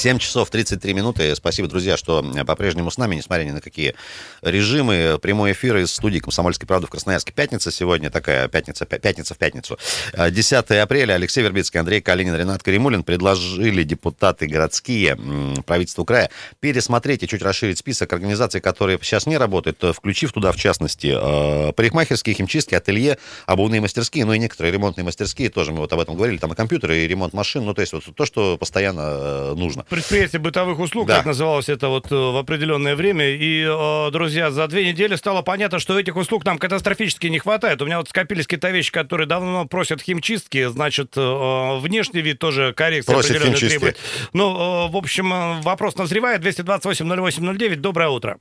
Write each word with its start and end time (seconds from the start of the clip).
7 0.00 0.18
часов 0.18 0.48
33 0.48 0.94
минуты. 0.94 1.34
Спасибо, 1.34 1.68
друзья, 1.68 1.98
что 1.98 2.24
по-прежнему 2.46 2.90
с 2.90 2.96
нами, 2.96 3.16
несмотря 3.16 3.44
ни 3.44 3.50
на 3.50 3.60
какие 3.60 3.94
режимы. 4.40 5.18
Прямой 5.20 5.52
эфир 5.52 5.76
из 5.76 5.92
студии 5.92 6.20
«Комсомольской 6.20 6.66
правды» 6.66 6.86
в 6.86 6.90
Красноярске. 6.90 7.34
Пятница 7.34 7.70
сегодня, 7.70 8.08
такая 8.08 8.48
пятница, 8.48 8.86
пятница 8.86 9.34
в 9.34 9.38
пятницу. 9.38 9.78
10 10.16 10.70
апреля. 10.70 11.12
Алексей 11.12 11.42
Вербицкий, 11.42 11.78
Андрей 11.78 12.00
Калинин, 12.00 12.34
Ренат 12.34 12.62
Каримулин 12.62 13.02
предложили 13.02 13.82
депутаты 13.82 14.46
городские 14.46 15.18
правительству 15.66 16.06
края 16.06 16.30
пересмотреть 16.60 17.22
и 17.24 17.28
чуть 17.28 17.42
расширить 17.42 17.76
список 17.76 18.10
организаций, 18.14 18.62
которые 18.62 18.98
сейчас 19.02 19.26
не 19.26 19.36
работают, 19.36 19.84
включив 19.94 20.32
туда, 20.32 20.52
в 20.52 20.56
частности, 20.56 21.14
э, 21.14 21.72
парикмахерские, 21.74 22.34
химчистки, 22.34 22.74
ателье, 22.74 23.18
обувные 23.44 23.82
мастерские, 23.82 24.24
ну 24.24 24.32
и 24.32 24.38
некоторые 24.38 24.72
ремонтные 24.72 25.04
мастерские 25.04 25.50
тоже. 25.50 25.72
Мы 25.72 25.80
вот 25.80 25.92
об 25.92 26.00
этом 26.00 26.16
говорили. 26.16 26.38
Там 26.38 26.54
и 26.54 26.56
компьютеры, 26.56 27.00
и 27.00 27.06
ремонт 27.06 27.34
машин. 27.34 27.66
Ну, 27.66 27.74
то 27.74 27.82
есть 27.82 27.92
вот 27.92 28.04
то, 28.14 28.24
что 28.24 28.56
постоянно 28.56 29.02
э, 29.02 29.54
нужно 29.56 29.84
предприятие 29.90 30.40
бытовых 30.40 30.78
услуг, 30.78 31.08
да. 31.08 31.16
как 31.16 31.26
называлось 31.26 31.68
это 31.68 31.88
вот 31.88 32.10
э, 32.10 32.14
в 32.14 32.36
определенное 32.36 32.96
время. 32.96 33.28
И, 33.28 33.62
э, 33.62 34.10
друзья, 34.10 34.50
за 34.50 34.66
две 34.68 34.90
недели 34.90 35.16
стало 35.16 35.42
понятно, 35.42 35.78
что 35.78 35.98
этих 35.98 36.16
услуг 36.16 36.44
нам 36.44 36.58
катастрофически 36.58 37.26
не 37.26 37.38
хватает. 37.38 37.82
У 37.82 37.86
меня 37.86 37.98
вот 37.98 38.08
скопились 38.08 38.46
какие-то 38.46 38.70
вещи, 38.70 38.92
которые 38.92 39.26
давно 39.26 39.66
просят 39.66 40.00
химчистки, 40.00 40.66
значит, 40.68 41.16
э, 41.16 41.78
внешний 41.78 42.22
вид 42.22 42.38
тоже 42.38 42.72
коррекция 42.72 43.14
Просит 43.14 43.36
определенной 43.36 43.58
требует. 43.58 43.98
Ну, 44.32 44.88
в 44.88 44.96
общем, 44.96 45.60
вопрос 45.60 45.96
назревает. 45.96 46.42
228-08-09. 46.42 47.76
Доброе 47.76 48.08
утро. 48.08 48.38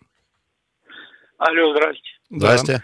Алло, 1.37 1.73
здрасте. 1.73 2.09
Здрасте. 2.29 2.73
Да. 2.73 2.83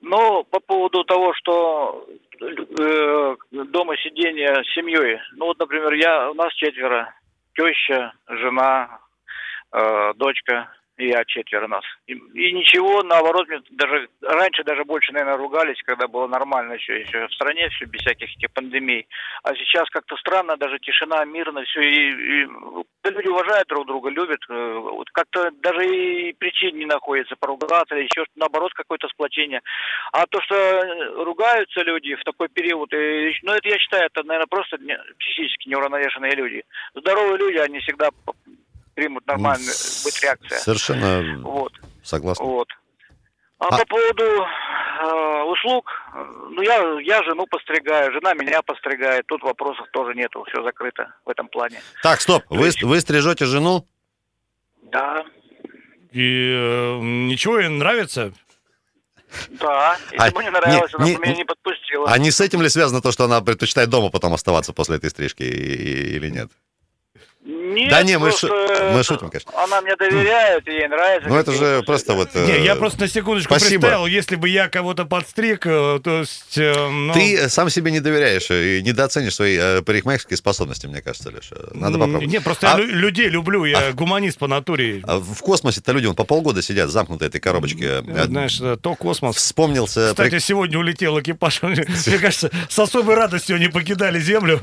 Ну, 0.00 0.44
по 0.44 0.60
поводу 0.60 1.04
того, 1.04 1.32
что 1.34 2.06
э, 2.40 3.36
дома 3.50 3.96
сидения 3.98 4.62
с 4.62 4.74
семьей. 4.74 5.18
Ну, 5.36 5.46
вот, 5.46 5.58
например, 5.58 5.92
я, 5.94 6.30
у 6.30 6.34
нас 6.34 6.52
четверо 6.54 7.12
теща, 7.58 8.12
жена, 8.28 9.00
э, 9.72 10.12
дочка 10.14 10.68
я 10.98 11.24
четверо 11.24 11.68
нас. 11.68 11.84
И, 12.06 12.12
и 12.12 12.52
ничего, 12.52 13.02
наоборот, 13.02 13.46
даже 13.70 14.08
раньше 14.22 14.64
даже 14.64 14.84
больше, 14.84 15.12
наверное, 15.12 15.36
ругались, 15.36 15.80
когда 15.84 16.08
было 16.08 16.26
нормально 16.26 16.74
еще, 16.74 17.00
еще 17.00 17.26
в 17.26 17.34
стране, 17.34 17.68
все 17.70 17.86
без 17.86 18.00
всяких 18.00 18.30
этих 18.36 18.52
пандемий. 18.52 19.06
А 19.42 19.54
сейчас 19.54 19.88
как-то 19.90 20.16
странно, 20.16 20.56
даже 20.56 20.78
тишина, 20.78 21.24
мирно, 21.24 21.62
все, 21.64 21.80
и, 21.80 22.42
и 22.42 22.48
люди 23.04 23.28
уважают 23.28 23.68
друг 23.68 23.86
друга, 23.86 24.10
любят. 24.10 24.40
Э, 24.48 24.78
вот 24.78 25.08
как-то 25.10 25.50
даже 25.62 25.86
и 25.86 26.32
причин 26.32 26.76
не 26.76 26.86
находится 26.86 27.36
поругаться 27.36 27.94
или 27.94 28.04
еще 28.04 28.24
наоборот 28.36 28.72
какое-то 28.74 29.08
сплочение. 29.08 29.60
А 30.12 30.26
то, 30.26 30.40
что 30.42 31.24
ругаются 31.24 31.82
люди 31.82 32.14
в 32.14 32.24
такой 32.24 32.48
период, 32.48 32.92
и, 32.92 33.32
ну 33.42 33.52
это 33.52 33.68
я 33.68 33.78
считаю, 33.78 34.06
это, 34.06 34.22
наверное, 34.24 34.46
просто 34.46 34.78
психически 35.18 35.68
неуравновешенные 35.68 36.34
люди. 36.34 36.62
Здоровые 36.94 37.38
люди, 37.38 37.58
они 37.58 37.80
всегда 37.80 38.10
примут 38.98 39.24
нормальную 39.28 39.74
быть 40.04 40.22
реакция. 40.22 40.58
Совершенно 40.58 41.40
вот. 41.42 41.72
согласен. 42.02 42.44
Вот. 42.44 42.66
А, 43.60 43.66
а 43.66 43.78
по 43.78 43.86
поводу 43.86 44.24
э, 44.24 45.42
услуг, 45.44 45.86
ну 46.50 46.62
я, 46.62 47.00
я 47.02 47.22
жену 47.22 47.46
постригаю, 47.46 48.12
жена 48.12 48.34
меня 48.34 48.60
постригает, 48.62 49.24
тут 49.28 49.42
вопросов 49.42 49.86
тоже 49.92 50.14
нету, 50.14 50.44
все 50.48 50.64
закрыто 50.64 51.14
в 51.24 51.30
этом 51.30 51.46
плане. 51.48 51.80
Так, 52.02 52.20
стоп, 52.20 52.42
вы, 52.50 52.66
есть... 52.66 52.82
вы 52.82 53.00
стрижете 53.00 53.44
жену? 53.44 53.86
Да. 54.82 55.24
И 56.10 56.52
э, 56.56 56.98
ничего 57.00 57.60
ей 57.60 57.68
нравится? 57.68 58.32
Да, 59.60 59.96
если 60.10 60.28
а, 60.28 60.30
бы 60.32 60.42
не 60.42 60.50
нравилось, 60.50 60.92
не, 60.92 60.96
она 60.96 61.06
не, 61.06 61.16
бы 61.16 61.22
меня 61.22 61.36
не 61.36 61.44
подпустила. 61.44 62.10
А 62.10 62.18
не 62.18 62.32
с 62.32 62.40
этим 62.40 62.62
ли 62.62 62.68
связано 62.68 63.00
то, 63.00 63.12
что 63.12 63.24
она 63.24 63.40
предпочитает 63.42 63.90
дома 63.90 64.10
потом 64.10 64.34
оставаться 64.34 64.72
после 64.72 64.96
этой 64.96 65.10
стрижки 65.10 65.42
или 65.42 66.30
нет? 66.30 66.50
Нет, 67.78 67.90
да 67.90 68.02
не, 68.02 68.18
мы, 68.18 68.32
шу... 68.32 68.48
мы 68.92 69.02
шутим, 69.04 69.30
конечно. 69.30 69.52
Она 69.54 69.80
мне 69.80 69.94
доверяет, 69.96 70.66
ей 70.66 70.88
нравится. 70.88 71.28
Ну 71.28 71.36
это 71.36 71.52
же 71.52 71.82
просто 71.84 72.14
вот... 72.14 72.34
Не, 72.34 72.64
я 72.64 72.74
э, 72.74 72.76
просто 72.76 73.02
на 73.02 73.08
секундочку 73.08 73.54
Спасибо. 73.54 73.82
представил, 73.82 74.06
если 74.06 74.36
бы 74.36 74.48
я 74.48 74.68
кого-то 74.68 75.04
подстриг, 75.04 75.66
э, 75.66 76.00
то 76.02 76.20
есть... 76.20 76.58
Э, 76.58 76.88
ну... 76.88 77.12
Ты 77.12 77.48
сам 77.48 77.70
себе 77.70 77.92
не 77.92 78.00
доверяешь 78.00 78.50
и 78.50 78.82
недооценишь 78.82 79.34
свои 79.34 79.80
парикмахерские 79.82 80.36
способности, 80.36 80.86
мне 80.86 81.02
кажется, 81.02 81.30
лишь. 81.30 81.50
Надо 81.72 81.98
попробовать. 81.98 82.28
Не, 82.28 82.40
просто 82.40 82.74
а... 82.74 82.78
я 82.78 82.84
людей 82.84 83.28
люблю, 83.28 83.64
я 83.64 83.88
а... 83.88 83.92
гуманист 83.92 84.38
по 84.38 84.48
натуре. 84.48 85.00
А 85.04 85.18
в 85.18 85.40
космосе-то 85.40 85.92
люди 85.92 86.06
вон, 86.06 86.16
по 86.16 86.24
полгода 86.24 86.62
сидят 86.62 86.90
замкнуты 86.90 87.26
этой 87.26 87.40
коробочке. 87.40 88.02
Знаешь, 88.02 88.58
то 88.82 88.94
космос. 88.94 89.36
Вспомнился... 89.36 90.10
Кстати, 90.10 90.38
сегодня 90.40 90.78
улетел 90.78 91.20
экипаж. 91.20 91.62
Мне 91.62 91.84
кажется, 92.20 92.50
с 92.68 92.78
особой 92.78 93.14
радостью 93.14 93.56
они 93.56 93.68
покидали 93.68 94.18
Землю. 94.20 94.60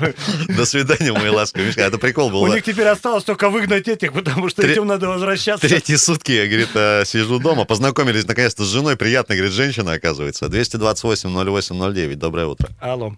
До 0.49 0.65
свидания, 0.65 1.13
мой 1.13 1.29
ласковый 1.29 1.67
Мишка. 1.67 1.81
Это 1.81 1.97
прикол 1.97 2.29
был. 2.29 2.41
У 2.41 2.47
них 2.47 2.63
теперь 2.63 2.87
осталось 2.87 3.04
только 3.23 3.49
выгнать 3.49 3.87
этих, 3.87 4.13
потому 4.13 4.49
что 4.49 4.61
Тре... 4.61 4.73
этим 4.73 4.87
надо 4.87 5.07
возвращаться. 5.07 5.67
Третьи 5.67 5.95
сутки, 5.95 6.31
я, 6.31 6.47
говорит, 6.47 6.75
э, 6.75 7.05
сижу 7.05 7.39
дома, 7.39 7.65
познакомились 7.65 8.27
наконец-то 8.27 8.63
с 8.63 8.71
женой, 8.71 8.97
приятно, 8.97 9.35
говорит, 9.35 9.53
женщина, 9.53 9.93
оказывается. 9.93 10.47
228-08-09, 10.47 12.15
доброе 12.15 12.47
утро. 12.47 12.69
Алло. 12.81 13.13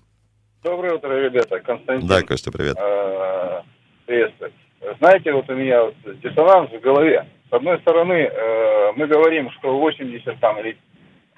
Доброе 0.64 0.96
утро, 0.96 1.14
ребята, 1.18 1.60
Константин. 1.60 2.08
Да, 2.08 2.22
Костя, 2.22 2.52
привет. 2.52 2.78
А, 2.78 3.64
приветствую. 4.06 4.52
Знаете, 5.00 5.32
вот 5.32 5.50
у 5.50 5.54
меня 5.56 5.84
вот 5.84 5.96
диссонанс 6.22 6.72
в 6.72 6.80
голове. 6.82 7.26
С 7.50 7.54
одной 7.54 7.80
стороны, 7.80 8.14
э, 8.14 8.92
мы 8.96 9.08
говорим, 9.08 9.50
что 9.52 9.78
80 9.80 10.40
там 10.40 10.60
или 10.60 10.78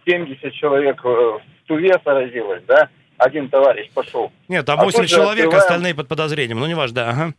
70 0.06 0.54
человек 0.54 1.04
в 1.04 1.42
Туве 1.68 1.96
заразилось, 2.04 2.64
да? 2.68 2.90
Один 3.18 3.50
товарищ 3.50 3.90
пошел. 3.94 4.32
Нет, 4.48 4.66
там 4.66 4.80
8 4.80 5.04
а 5.04 5.06
человек, 5.06 5.46
открываем... 5.46 5.60
остальные 5.60 5.96
под 5.96 6.08
подозрением. 6.08 6.60
Ну, 6.60 6.66
не 6.66 6.74
важно, 6.74 6.96
да, 6.96 7.10
ага. 7.10 7.34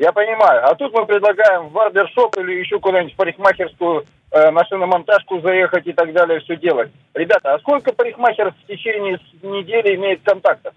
Я 0.00 0.12
понимаю. 0.12 0.66
А 0.66 0.74
тут 0.76 0.94
мы 0.94 1.04
предлагаем 1.04 1.68
в 1.68 1.72
барбершоп 1.72 2.34
или 2.38 2.52
еще 2.54 2.80
куда-нибудь 2.80 3.12
в 3.12 3.16
парикмахерскую 3.16 4.06
э, 4.30 4.50
на 4.50 4.64
шиномонтажку 4.64 5.42
заехать 5.42 5.86
и 5.86 5.92
так 5.92 6.14
далее, 6.14 6.40
все 6.40 6.56
делать. 6.56 6.90
Ребята, 7.12 7.52
а 7.52 7.58
сколько 7.58 7.92
парикмахеров 7.92 8.54
в 8.64 8.66
течение 8.66 9.20
недели 9.42 9.96
имеет 9.96 10.22
контактов? 10.22 10.72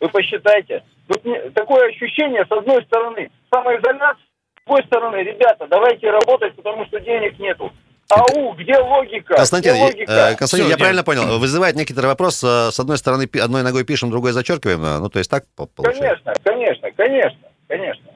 Вы 0.00 0.08
посчитайте. 0.08 0.82
Тут 1.06 1.24
не, 1.24 1.38
такое 1.50 1.90
ощущение, 1.90 2.44
с 2.44 2.50
одной 2.50 2.82
стороны, 2.86 3.30
самоизоляция, 3.54 4.16
с 4.16 4.66
другой 4.66 4.84
стороны, 4.86 5.16
ребята, 5.18 5.68
давайте 5.68 6.10
работать, 6.10 6.56
потому 6.56 6.84
что 6.86 6.98
денег 6.98 7.38
нету. 7.38 7.72
Ау, 8.10 8.52
где 8.54 8.76
логика? 8.78 9.36
Константин, 9.36 9.74
где 9.74 9.82
логика? 9.82 10.12
Э, 10.12 10.34
Константин, 10.34 10.48
Все, 10.48 10.62
я 10.64 10.68
нет. 10.70 10.78
правильно 10.78 11.04
понял, 11.04 11.38
вызывает 11.38 11.76
некоторый 11.76 12.06
вопрос, 12.06 12.42
э, 12.42 12.72
с 12.72 12.80
одной 12.80 12.98
стороны, 12.98 13.28
одной 13.40 13.62
ногой 13.62 13.84
пишем, 13.84 14.10
другой 14.10 14.32
зачеркиваем, 14.32 14.84
э, 14.84 14.98
ну, 14.98 15.08
то 15.08 15.20
есть 15.20 15.30
так 15.30 15.44
получается? 15.54 16.02
Конечно, 16.02 16.32
конечно, 16.42 16.90
конечно, 16.90 17.48
конечно. 17.68 18.15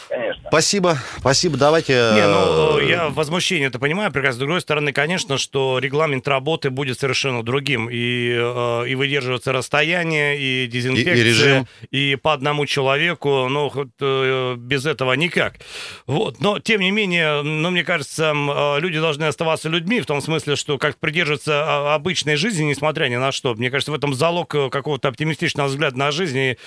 Конечно. 0.11 0.43
Спасибо, 0.49 0.97
спасибо. 1.19 1.57
Давайте... 1.57 1.93
Не, 1.93 2.27
ну, 2.27 2.79
э, 2.79 2.89
я 2.89 3.07
возмущение 3.07 3.69
это 3.69 3.79
понимаю 3.79 4.11
прекрасно. 4.11 4.35
С 4.35 4.39
другой 4.39 4.59
стороны, 4.59 4.91
конечно, 4.91 5.37
что 5.37 5.79
регламент 5.79 6.27
работы 6.27 6.69
будет 6.69 6.99
совершенно 6.99 7.43
другим. 7.43 7.89
И, 7.89 8.35
э, 8.37 8.89
и 8.89 8.95
выдерживаться 8.95 9.53
расстояние, 9.53 10.37
и 10.37 10.67
дезинфекция, 10.67 11.15
и, 11.15 11.19
и, 11.19 11.23
режим. 11.23 11.67
и 11.91 12.17
по 12.21 12.33
одному 12.33 12.65
человеку. 12.65 13.47
Ну, 13.47 13.69
хоть, 13.69 13.87
э, 14.01 14.55
без 14.57 14.85
этого 14.85 15.13
никак. 15.13 15.59
Вот. 16.07 16.41
Но, 16.41 16.59
тем 16.59 16.81
не 16.81 16.91
менее, 16.91 17.41
ну, 17.41 17.71
мне 17.71 17.85
кажется, 17.85 18.33
люди 18.79 18.99
должны 18.99 19.23
оставаться 19.23 19.69
людьми, 19.69 20.01
в 20.01 20.05
том 20.05 20.21
смысле, 20.21 20.57
что 20.57 20.77
как 20.77 20.97
придерживаться 20.97 21.63
а, 21.63 21.95
обычной 21.95 22.35
жизни, 22.35 22.65
несмотря 22.65 23.05
ни 23.05 23.15
на 23.15 23.31
что. 23.31 23.53
Мне 23.53 23.69
кажется, 23.71 23.93
в 23.93 23.95
этом 23.95 24.13
залог 24.13 24.49
какого-то 24.49 25.07
оптимистичного 25.07 25.67
взгляда 25.67 25.97
на 25.97 26.11
жизнь. 26.11 26.37
И 26.37 26.57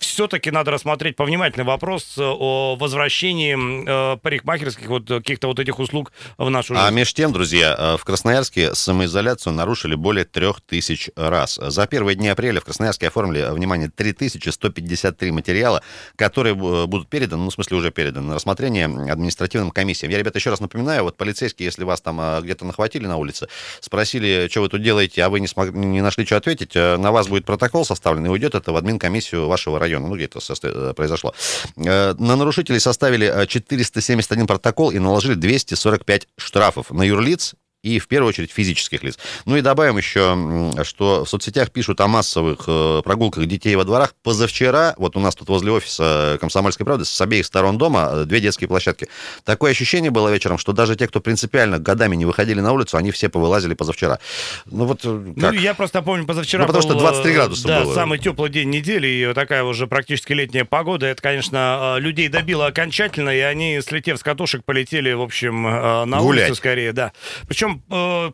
все-таки 0.00 0.50
надо 0.50 0.72
рассмотреть 0.72 1.14
повнимательный 1.14 1.64
вопрос 1.64 2.18
о 2.18 2.71
возвращении 2.76 3.56
э, 3.56 4.16
парикмахерских 4.18 4.86
вот 4.88 5.08
каких-то 5.08 5.48
вот 5.48 5.58
этих 5.58 5.78
услуг 5.78 6.12
в 6.38 6.48
нашу 6.50 6.74
а 6.74 6.76
жизнь. 6.76 6.88
А 6.88 6.90
между 6.90 7.16
тем, 7.16 7.32
друзья, 7.32 7.76
э, 7.78 7.96
в 7.96 8.04
Красноярске 8.04 8.74
самоизоляцию 8.74 9.52
нарушили 9.52 9.94
более 9.94 10.24
трех 10.24 10.60
тысяч 10.60 11.10
раз. 11.16 11.58
За 11.60 11.86
первые 11.86 12.16
дни 12.16 12.28
апреля 12.28 12.60
в 12.60 12.64
Красноярске 12.64 13.08
оформили, 13.08 13.46
внимание, 13.50 13.90
3153 13.90 15.30
материала, 15.30 15.82
которые 16.16 16.54
э, 16.54 16.86
будут 16.86 17.08
переданы, 17.08 17.42
ну, 17.44 17.50
в 17.50 17.54
смысле, 17.54 17.76
уже 17.76 17.90
переданы 17.90 18.28
на 18.28 18.34
рассмотрение 18.34 18.86
административным 18.86 19.70
комиссиям. 19.70 20.10
Я, 20.12 20.18
ребята, 20.18 20.38
еще 20.38 20.50
раз 20.50 20.60
напоминаю, 20.60 21.04
вот 21.04 21.16
полицейские, 21.16 21.66
если 21.66 21.84
вас 21.84 22.00
там 22.00 22.20
э, 22.20 22.40
где-то 22.42 22.64
нахватили 22.64 23.06
на 23.06 23.16
улице, 23.16 23.48
спросили, 23.80 24.48
что 24.50 24.60
вы 24.62 24.68
тут 24.68 24.82
делаете, 24.82 25.22
а 25.24 25.28
вы 25.28 25.40
не, 25.40 25.46
смог, 25.46 25.70
не 25.72 26.00
нашли, 26.00 26.24
что 26.26 26.36
ответить, 26.36 26.74
на 26.74 27.12
вас 27.12 27.28
будет 27.28 27.44
протокол 27.44 27.84
составлен, 27.84 28.26
и 28.26 28.28
уйдет 28.28 28.54
это 28.54 28.72
в 28.72 28.76
админкомиссию 28.76 29.46
вашего 29.46 29.78
района, 29.78 30.08
ну, 30.08 30.16
где 30.16 30.24
это 30.24 30.94
произошло. 30.94 31.34
На 31.76 32.36
нарушителей 32.62 32.80
составили 32.80 33.46
471 33.46 34.46
протокол 34.46 34.90
и 34.90 34.98
наложили 34.98 35.34
245 35.34 36.28
штрафов. 36.36 36.90
На 36.90 37.02
юрлиц 37.02 37.54
и 37.82 37.98
в 37.98 38.06
первую 38.06 38.28
очередь 38.28 38.52
физических 38.52 39.02
лиц. 39.02 39.18
Ну 39.44 39.56
и 39.56 39.60
добавим 39.60 39.96
еще, 39.98 40.72
что 40.84 41.24
в 41.24 41.28
соцсетях 41.28 41.72
пишут 41.72 42.00
о 42.00 42.06
массовых 42.06 42.60
э, 42.68 43.02
прогулках 43.04 43.46
детей 43.46 43.74
во 43.74 43.84
дворах. 43.84 44.14
Позавчера, 44.22 44.94
вот 44.98 45.16
у 45.16 45.20
нас 45.20 45.34
тут 45.34 45.48
возле 45.48 45.72
офиса 45.72 46.38
«Комсомольской 46.40 46.86
правды» 46.86 47.04
с 47.04 47.20
обеих 47.20 47.44
сторон 47.44 47.78
дома 47.78 48.08
э, 48.12 48.24
две 48.24 48.40
детские 48.40 48.68
площадки. 48.68 49.08
Такое 49.44 49.72
ощущение 49.72 50.12
было 50.12 50.28
вечером, 50.28 50.58
что 50.58 50.72
даже 50.72 50.94
те, 50.94 51.08
кто 51.08 51.20
принципиально 51.20 51.80
годами 51.80 52.14
не 52.14 52.24
выходили 52.24 52.60
на 52.60 52.72
улицу, 52.72 52.96
они 52.98 53.10
все 53.10 53.28
повылазили 53.28 53.74
позавчера. 53.74 54.20
Ну 54.66 54.84
вот 54.84 55.00
э, 55.04 55.32
как? 55.40 55.52
Ну, 55.52 55.58
я 55.58 55.74
просто 55.74 56.02
помню, 56.02 56.24
позавчера 56.24 56.62
Ну, 56.62 56.68
потому 56.68 56.86
был, 56.86 56.90
что 56.94 57.00
23 57.00 57.34
градуса 57.34 57.66
да, 57.66 57.80
было. 57.82 57.94
самый 57.94 58.18
теплый 58.20 58.50
день 58.50 58.70
недели, 58.70 59.08
и 59.08 59.34
такая 59.34 59.64
уже 59.64 59.88
практически 59.88 60.32
летняя 60.32 60.64
погода. 60.64 61.06
Это, 61.06 61.20
конечно, 61.20 61.96
людей 61.98 62.28
добило 62.28 62.66
окончательно, 62.66 63.30
и 63.30 63.40
они, 63.40 63.80
слетев 63.80 64.18
с 64.20 64.22
катушек, 64.22 64.64
полетели, 64.64 65.12
в 65.12 65.20
общем, 65.22 65.62
на 65.64 66.18
Гулять. 66.20 66.44
улицу 66.44 66.54
скорее, 66.54 66.92
да. 66.92 67.12
Причем 67.48 67.71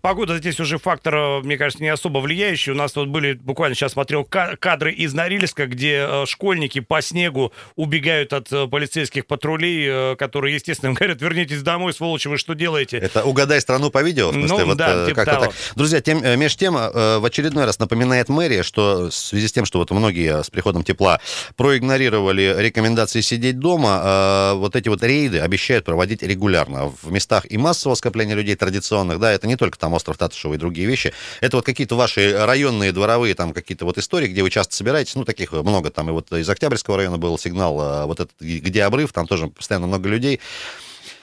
погода 0.02 0.38
здесь 0.38 0.60
уже 0.60 0.78
фактор, 0.78 1.42
мне 1.42 1.56
кажется, 1.56 1.82
не 1.82 1.88
особо 1.88 2.18
влияющий. 2.18 2.72
У 2.72 2.74
нас 2.74 2.94
вот 2.96 3.08
были, 3.08 3.34
буквально 3.34 3.74
сейчас 3.74 3.92
смотрел 3.92 4.24
кадры 4.24 4.92
из 4.92 5.14
Норильска, 5.14 5.66
где 5.66 6.24
школьники 6.26 6.80
по 6.80 7.02
снегу 7.02 7.52
убегают 7.76 8.32
от 8.32 8.48
полицейских 8.70 9.26
патрулей, 9.26 10.16
которые, 10.16 10.54
естественно, 10.54 10.92
говорят, 10.94 11.20
вернитесь 11.20 11.62
домой, 11.62 11.92
сволочи, 11.92 12.28
вы 12.28 12.38
что 12.38 12.54
делаете? 12.54 12.98
Это 12.98 13.24
угадай 13.24 13.60
страну 13.60 13.90
по 13.90 14.02
видео? 14.02 14.30
В 14.30 14.34
смысле, 14.34 14.58
ну, 14.58 14.66
вот, 14.66 14.76
да, 14.76 15.06
типа 15.06 15.24
как 15.24 15.40
так. 15.40 15.52
Друзья, 15.76 16.00
тем, 16.00 16.22
меж 16.38 16.56
тем, 16.56 16.74
в 16.74 17.24
очередной 17.24 17.64
раз 17.64 17.78
напоминает 17.78 18.28
мэрия, 18.28 18.62
что 18.62 19.08
в 19.08 19.14
связи 19.14 19.48
с 19.48 19.52
тем, 19.52 19.64
что 19.64 19.78
вот 19.78 19.90
многие 19.90 20.42
с 20.42 20.50
приходом 20.50 20.84
тепла 20.84 21.20
проигнорировали 21.56 22.54
рекомендации 22.58 23.20
сидеть 23.20 23.58
дома, 23.58 24.52
вот 24.54 24.76
эти 24.76 24.88
вот 24.88 25.02
рейды 25.02 25.40
обещают 25.40 25.84
проводить 25.84 26.22
регулярно 26.22 26.92
в 27.02 27.10
местах 27.10 27.44
и 27.50 27.56
массового 27.58 27.94
скопления 27.94 28.34
людей 28.34 28.56
традиционных, 28.56 29.18
да, 29.18 29.27
это 29.32 29.46
не 29.46 29.56
только 29.56 29.78
там 29.78 29.94
остров 29.94 30.18
Татышева 30.18 30.54
и 30.54 30.56
другие 30.56 30.86
вещи, 30.86 31.12
это 31.40 31.56
вот 31.56 31.66
какие-то 31.66 31.96
ваши 31.96 32.36
районные, 32.46 32.92
дворовые 32.92 33.34
там 33.34 33.52
какие-то 33.52 33.84
вот 33.84 33.98
истории, 33.98 34.28
где 34.28 34.42
вы 34.42 34.50
часто 34.50 34.74
собираетесь, 34.74 35.14
ну, 35.14 35.24
таких 35.24 35.52
много 35.52 35.90
там, 35.90 36.08
и 36.08 36.12
вот 36.12 36.30
из 36.32 36.48
Октябрьского 36.48 36.96
района 36.96 37.18
был 37.18 37.38
сигнал, 37.38 38.06
вот 38.06 38.20
этот, 38.20 38.32
где 38.40 38.84
обрыв, 38.84 39.12
там 39.12 39.26
тоже 39.26 39.48
постоянно 39.48 39.86
много 39.86 40.08
людей. 40.08 40.40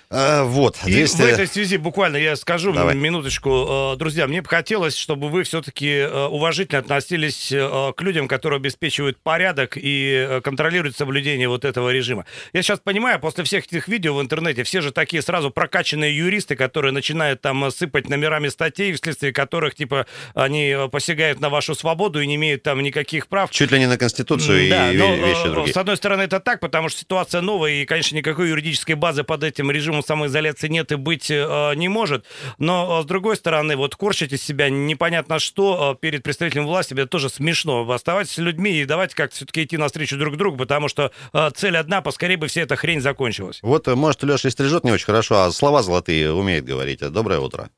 А, 0.10 0.44
вот. 0.44 0.78
200... 0.84 1.22
И 1.22 1.24
в 1.24 1.26
этой 1.26 1.48
связи 1.48 1.78
буквально 1.78 2.18
я 2.18 2.36
скажу 2.36 2.72
Давай. 2.72 2.96
минуточку. 2.96 3.94
Э, 3.94 3.98
друзья, 3.98 4.28
мне 4.28 4.42
бы 4.42 4.48
хотелось, 4.48 4.96
чтобы 4.96 5.30
вы 5.30 5.44
все-таки 5.44 5.90
э, 5.90 6.26
уважительно 6.28 6.80
относились 6.80 7.52
э, 7.52 7.94
к 7.96 8.02
людям, 8.02 8.28
которые 8.28 8.58
обеспечивают 8.58 9.18
порядок 9.18 9.74
и 9.76 10.40
контролируют 10.44 10.96
соблюдение 10.96 11.50
вот 11.50 11.66
этого 11.66 11.90
режима. 11.90 12.26
Я 12.54 12.62
сейчас 12.62 12.80
понимаю, 12.80 13.20
после 13.20 13.44
всех 13.44 13.66
этих 13.66 13.88
видео 13.88 14.16
в 14.16 14.22
интернете, 14.22 14.64
все 14.64 14.82
же 14.82 14.92
такие 14.92 15.22
сразу 15.22 15.50
прокачанные 15.50 16.16
юристы, 16.16 16.56
которые 16.56 16.92
начинают 16.92 17.42
там 17.42 17.72
сыпать 17.72 18.08
номерами 18.10 18.50
статей, 18.50 18.94
вследствие 18.94 19.34
которых, 19.34 19.76
типа, 19.76 20.06
они 20.34 20.76
посягают 20.92 21.40
на 21.40 21.50
вашу 21.50 21.76
свободу 21.76 22.22
и 22.22 22.28
не 22.28 22.36
имеют 22.36 22.64
там 22.64 22.82
никаких 22.82 23.28
прав. 23.28 23.50
Чуть 23.52 23.72
ли 23.72 23.80
не 23.80 23.88
на 23.88 23.98
Конституцию 23.98 24.70
да, 24.70 24.92
и 24.92 24.98
но, 24.98 25.16
вещи 25.16 25.50
другие. 25.50 25.74
С 25.74 25.78
одной 25.78 25.98
стороны, 25.98 26.24
это 26.24 26.40
так, 26.40 26.60
потому 26.60 26.90
что 26.90 27.00
ситуация 27.00 27.42
новая, 27.42 27.72
и, 27.72 27.86
конечно, 27.86 28.16
никакой 28.16 28.50
юридической 28.50 28.94
базы 28.94 29.24
под 29.24 29.44
этим 29.44 29.72
режимом 29.72 29.95
режиму 29.96 30.04
самоизоляции 30.04 30.68
нет 30.68 30.92
и 30.92 30.96
быть 30.96 31.30
э, 31.32 31.74
не 31.76 31.88
может. 31.88 32.26
Но, 32.58 33.00
э, 33.00 33.04
с 33.04 33.06
другой 33.06 33.36
стороны, 33.36 33.76
вот 33.76 33.96
корчить 33.96 34.34
из 34.34 34.44
себя 34.44 34.70
непонятно 34.70 35.40
что 35.40 35.94
э, 35.94 36.00
перед 36.00 36.24
представителем 36.24 36.66
власти, 36.66 36.94
это 36.94 37.08
тоже 37.08 37.30
смешно. 37.30 37.90
Оставайтесь 37.90 38.34
с 38.34 38.38
людьми 38.38 38.72
и 38.72 38.86
давайте 38.86 39.16
как-то 39.16 39.36
все-таки 39.36 39.64
идти 39.64 39.78
навстречу 39.78 40.18
друг 40.18 40.38
другу, 40.38 40.58
потому 40.58 40.88
что 40.88 41.12
цель 41.56 41.78
одна, 41.78 42.02
поскорее 42.02 42.38
бы 42.38 42.48
вся 42.48 42.62
эта 42.62 42.76
хрень 42.76 43.02
закончилась. 43.02 43.60
Вот, 43.62 43.88
может, 43.88 44.24
Леша 44.24 44.48
и 44.48 44.52
стрижет 44.52 44.84
не 44.84 44.92
очень 44.92 45.06
хорошо, 45.06 45.44
а 45.44 45.52
слова 45.52 45.82
золотые 45.82 46.32
умеет 46.32 46.66
говорить. 46.66 47.00
Доброе 47.12 47.40
утро. 47.40 47.70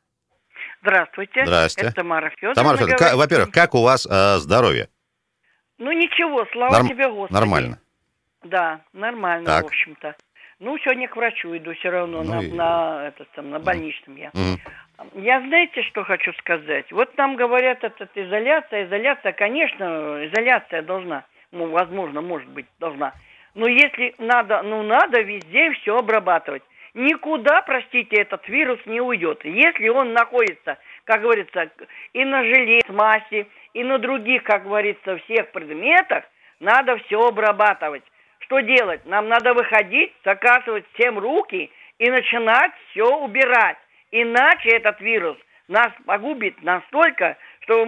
Здравствуйте. 0.82 1.46
Здрасте. 1.46 1.82
Это 1.82 1.92
Тамара 1.94 2.30
Федоровна. 2.30 2.56
Тамара 2.56 2.78
Федоровна, 2.78 3.18
во-первых, 3.18 3.52
как 3.52 3.76
у 3.76 3.82
вас 3.82 4.08
э, 4.10 4.38
здоровье? 4.38 4.90
Ну 5.78 5.92
ничего, 5.92 6.46
слава 6.52 6.74
Норм... 6.74 6.88
тебе, 6.88 7.10
Господи. 7.10 7.34
Нормально. 7.34 7.80
Да, 8.44 8.82
нормально, 8.94 9.46
так. 9.46 9.64
в 9.66 9.68
общем-то. 9.68 10.16
Ну, 10.60 10.76
сегодня 10.80 11.08
к 11.08 11.16
врачу 11.16 11.56
иду 11.56 11.74
все 11.76 11.90
равно, 11.92 12.24
ну, 12.24 12.34
на, 12.34 12.40
и... 12.42 12.52
на, 12.52 13.08
это, 13.08 13.26
там, 13.36 13.52
на 13.52 13.60
больничном 13.60 14.16
я. 14.16 14.30
Угу. 14.30 15.22
Я 15.22 15.40
знаете, 15.42 15.84
что 15.84 16.04
хочу 16.04 16.34
сказать? 16.34 16.92
Вот 16.92 17.16
нам 17.16 17.36
говорят, 17.36 17.84
это 17.84 18.10
изоляция, 18.16 18.86
изоляция, 18.86 19.34
конечно, 19.34 20.26
изоляция 20.26 20.82
должна, 20.82 21.26
ну, 21.52 21.70
возможно, 21.70 22.22
может 22.22 22.50
быть, 22.50 22.66
должна. 22.80 23.14
Но 23.54 23.68
если 23.68 24.16
надо, 24.18 24.64
ну, 24.64 24.82
надо 24.82 25.22
везде 25.22 25.72
все 25.74 25.96
обрабатывать. 25.96 26.64
Никуда, 26.96 27.62
простите, 27.62 28.16
этот 28.16 28.48
вирус 28.48 28.80
не 28.88 29.00
уйдет. 29.00 29.46
Если 29.46 29.88
он 29.90 30.14
находится, 30.14 30.80
как 31.04 31.22
говорится, 31.22 31.70
и 32.14 32.26
на 32.26 32.44
желе, 32.44 32.82
массе, 32.90 33.46
и 33.76 33.84
на 33.84 34.00
других, 34.00 34.42
как 34.42 34.64
говорится, 34.64 35.18
всех 35.18 35.52
предметах, 35.52 36.24
надо 36.60 36.98
все 36.98 37.20
обрабатывать. 37.20 38.04
Что 38.48 38.62
делать? 38.62 39.06
Нам 39.06 39.28
надо 39.28 39.54
выходить, 39.54 40.14
заказывать 40.24 40.86
всем 40.94 41.20
руки 41.20 41.70
и 42.00 42.10
начинать 42.10 42.72
все 42.90 43.04
убирать. 43.18 43.78
Иначе 44.12 44.70
этот 44.70 45.02
вирус 45.02 45.38
нас 45.68 45.90
погубит 46.06 46.64
настолько, 46.64 47.36
что, 47.60 47.86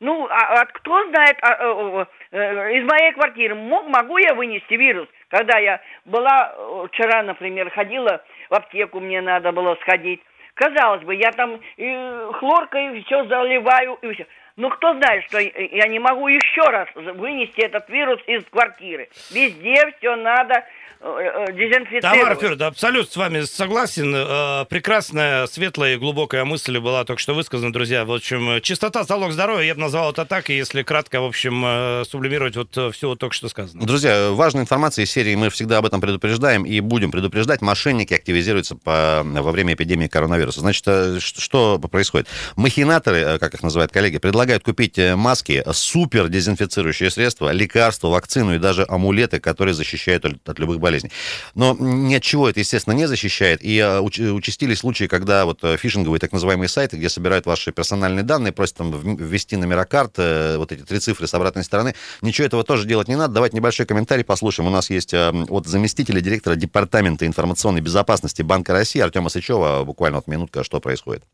ну, 0.00 0.26
а, 0.28 0.60
а 0.60 0.66
кто 0.66 1.08
знает, 1.08 1.38
а, 1.40 1.48
а, 1.48 2.06
а, 2.30 2.68
из 2.72 2.84
моей 2.84 3.12
квартиры 3.12 3.54
мог, 3.54 3.86
могу 3.88 4.18
я 4.18 4.34
вынести 4.34 4.74
вирус? 4.74 5.08
Когда 5.30 5.58
я 5.58 5.80
была, 6.04 6.54
вчера, 6.92 7.22
например, 7.22 7.70
ходила 7.70 8.22
в 8.50 8.54
аптеку, 8.54 9.00
мне 9.00 9.22
надо 9.22 9.50
было 9.50 9.76
сходить. 9.76 10.20
Казалось 10.52 11.04
бы, 11.04 11.14
я 11.14 11.32
там 11.32 11.58
и 11.78 12.18
хлоркой 12.34 13.02
все 13.04 13.24
заливаю, 13.24 13.94
и 14.02 14.12
все. 14.12 14.26
Ну, 14.56 14.70
кто 14.70 14.94
знает, 14.94 15.24
что 15.24 15.38
я 15.38 15.86
не 15.88 15.98
могу 15.98 16.28
еще 16.28 16.62
раз 16.62 16.88
вынести 16.94 17.60
этот 17.60 17.88
вирус 17.88 18.20
из 18.26 18.44
квартиры. 18.50 19.08
Везде 19.30 19.92
все 19.98 20.16
надо 20.16 20.64
Э, 21.04 21.48
э, 21.48 21.52
дезинфицировать. 21.52 22.02
Тамара 22.02 22.34
Федоровна, 22.36 22.66
абсолютно 22.68 23.12
с 23.12 23.16
вами 23.16 23.40
согласен. 23.40 24.14
Э, 24.14 24.64
прекрасная, 24.66 25.48
светлая 25.48 25.94
и 25.94 25.96
глубокая 25.96 26.44
мысль 26.44 26.78
была 26.78 27.04
только 27.04 27.20
что 27.20 27.34
высказана, 27.34 27.72
друзья. 27.72 28.04
В 28.04 28.12
общем, 28.12 28.60
чистота– 28.60 29.02
залог 29.08 29.32
здоровья. 29.32 29.66
Я 29.66 29.74
бы 29.74 29.80
назвал 29.80 30.12
это 30.12 30.24
так, 30.24 30.48
и 30.48 30.56
если 30.56 30.84
кратко, 30.84 31.20
в 31.20 31.24
общем, 31.24 32.04
сублимировать 32.04 32.56
вот 32.56 32.94
все 32.94 33.08
вот 33.08 33.18
только 33.18 33.34
что 33.34 33.48
сказано. 33.48 33.84
Друзья, 33.84 34.30
важная 34.30 34.62
информация 34.62 35.04
из 35.04 35.10
серии, 35.10 35.34
мы 35.34 35.50
всегда 35.50 35.78
об 35.78 35.86
этом 35.86 36.00
предупреждаем 36.00 36.64
и 36.64 36.78
будем 36.78 37.10
предупреждать. 37.10 37.62
Мошенники 37.62 38.14
активизируются 38.14 38.76
по, 38.76 39.22
во 39.24 39.50
время 39.50 39.74
эпидемии 39.74 40.06
коронавируса. 40.06 40.60
Значит, 40.60 40.84
что 41.20 41.80
происходит? 41.80 42.28
Махинаторы, 42.54 43.40
как 43.40 43.54
их 43.54 43.62
называют 43.64 43.90
коллеги, 43.90 44.18
предлагают 44.18 44.41
купить 44.62 44.98
маски, 44.98 45.64
супер 45.72 46.28
дезинфицирующие 46.28 47.10
средства, 47.10 47.52
лекарства, 47.52 48.08
вакцину 48.08 48.54
и 48.54 48.58
даже 48.58 48.84
амулеты, 48.88 49.40
которые 49.40 49.74
защищают 49.74 50.24
от 50.24 50.58
любых 50.58 50.80
болезней. 50.80 51.10
Но 51.54 51.76
ни 51.78 52.14
от 52.14 52.22
чего 52.22 52.48
это, 52.48 52.60
естественно, 52.60 52.94
не 52.94 53.06
защищает. 53.06 53.62
И 53.62 53.78
а, 53.78 54.00
участились 54.00 54.78
случаи, 54.78 55.06
когда 55.06 55.44
вот 55.44 55.62
э, 55.62 55.76
фишинговые 55.76 56.20
так 56.20 56.32
называемые 56.32 56.68
сайты, 56.68 56.96
где 56.96 57.08
собирают 57.08 57.46
ваши 57.46 57.72
персональные 57.72 58.22
данные, 58.22 58.52
просят 58.52 58.76
там 58.76 59.16
ввести 59.16 59.56
номера 59.56 59.84
карт, 59.84 60.14
э, 60.18 60.56
вот 60.56 60.72
эти 60.72 60.82
три 60.82 60.98
цифры 60.98 61.26
с 61.26 61.34
обратной 61.34 61.64
стороны. 61.64 61.94
Ничего 62.20 62.46
этого 62.46 62.64
тоже 62.64 62.86
делать 62.86 63.08
не 63.08 63.16
надо. 63.16 63.34
Давайте 63.34 63.56
небольшой 63.56 63.86
комментарий 63.86 64.24
послушаем. 64.24 64.68
У 64.68 64.72
нас 64.72 64.90
есть 64.90 65.12
э, 65.14 65.30
от 65.48 65.66
заместителя 65.66 66.20
директора 66.20 66.54
Департамента 66.54 67.26
информационной 67.26 67.80
безопасности 67.80 68.42
Банка 68.42 68.72
России 68.72 69.00
Артема 69.00 69.28
Сычева. 69.28 69.84
Буквально 69.84 70.18
вот 70.18 70.26
минутка, 70.26 70.64
что 70.64 70.80
происходит. 70.80 71.24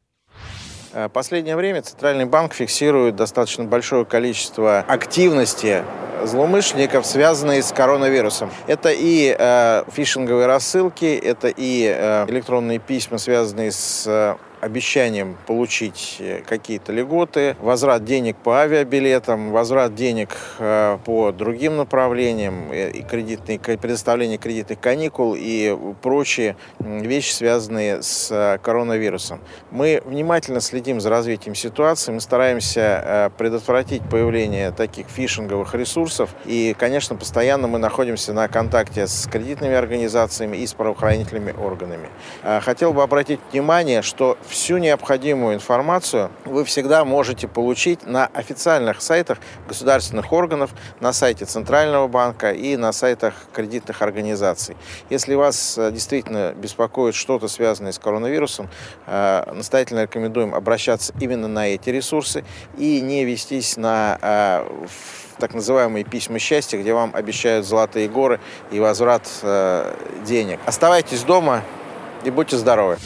Последнее 1.12 1.57
время 1.57 1.83
Центральный 1.83 2.25
банк 2.25 2.55
фиксирует 2.55 3.14
достаточно 3.17 3.64
большое 3.64 4.05
количество 4.05 4.81
активности 4.81 5.85
злоумышленников, 6.25 7.07
связанные 7.07 7.62
с 7.62 7.73
коронавирусом. 7.73 8.50
Это 8.67 8.90
и 8.90 9.35
э, 9.38 9.85
фишинговые 9.90 10.47
рассылки, 10.47 11.05
это 11.05 11.49
и 11.49 11.85
э, 11.85 12.26
электронные 12.28 12.78
письма, 12.78 13.19
связанные 13.19 13.71
с 13.71 14.05
э, 14.07 14.37
обещанием 14.61 15.37
получить 15.47 16.17
э, 16.19 16.43
какие-то 16.47 16.93
льготы, 16.93 17.57
возврат 17.61 18.05
денег 18.05 18.37
по 18.37 18.61
авиабилетам, 18.61 19.53
возврат 19.53 19.95
денег 19.95 20.37
э, 20.59 20.99
по 21.05 21.33
другим 21.33 21.77
направлениям, 21.77 22.71
э, 22.73 22.91
и 22.91 23.03
кредитные, 23.03 23.59
предоставление 23.59 24.38
кредитных 24.38 24.81
каникул 24.81 25.35
и 25.37 25.77
прочие 26.03 26.57
вещи, 26.81 27.33
связанные 27.33 28.03
с 28.03 28.59
коронавирусом. 28.62 29.41
Мы 29.71 30.03
внимательно 30.05 30.61
следим 30.61 31.00
за 31.00 31.11
развитием 31.11 31.55
ситуации, 31.55 32.12
мы 32.12 32.21
стараемся 32.21 33.33
предотвратить 33.37 34.03
появление 34.09 34.71
таких 34.73 35.07
фишинговых 35.09 35.75
ресурсов 35.75 36.31
и, 36.45 36.75
конечно, 36.79 37.17
постоянно 37.17 37.69
мы 37.69 37.79
находимся 37.79 38.33
на 38.33 38.49
контакте 38.49 39.07
с 39.07 39.29
кредитными 39.31 39.75
организациями 39.75 40.57
и 40.57 40.67
с 40.67 40.75
правоохранительными 40.75 41.53
органами. 41.53 42.09
Хотел 42.61 42.93
бы 42.93 43.03
обратить 43.03 43.41
внимание, 43.53 44.03
что 44.03 44.38
всю 44.49 44.78
необходимую 44.78 45.55
информацию 45.55 46.31
вы 46.45 46.64
всегда 46.64 47.05
можете 47.05 47.47
получить 47.47 48.07
на 48.07 48.26
официальных 48.26 49.02
сайтах 49.02 49.38
государственных 49.69 50.33
органов, 50.33 50.71
на 51.00 51.12
сайте 51.12 51.45
Центрального 51.45 52.09
банка 52.09 52.52
и 52.52 52.76
на 52.76 52.93
сайтах 52.93 53.35
кредитных 53.52 54.02
организаций. 54.02 54.76
Если 55.11 55.35
вас 55.35 55.76
э, 55.78 55.93
действительно 55.93 56.52
беспокоит 56.55 57.14
что-то 57.14 57.49
связанное 57.49 57.93
с 57.93 57.99
коронавирусом, 57.99 58.69
э, 59.07 59.52
настоятельно 59.55 60.02
рекомендуем 60.02 60.55
обращаться 60.55 61.12
именно 61.21 61.49
на 61.49 61.69
эти 61.69 61.90
ресурсы 61.90 62.45
и 62.76 63.00
не 63.00 63.25
вестись 63.25 63.76
на 63.76 64.19
э, 64.21 64.67
так 65.38 65.55
называемые 65.55 66.05
письма 66.05 66.38
счастья, 66.38 66.78
где 66.78 66.93
вам 66.95 67.12
обещают 67.14 67.67
золотые 67.67 68.09
горы 68.09 68.40
и 68.73 68.81
возврат 68.81 69.28
денег. 70.26 70.59
Оставайтесь 70.67 71.23
дома 71.23 71.62
и 72.25 72.31
будьте 72.31 72.57
здоровы. 72.57 72.99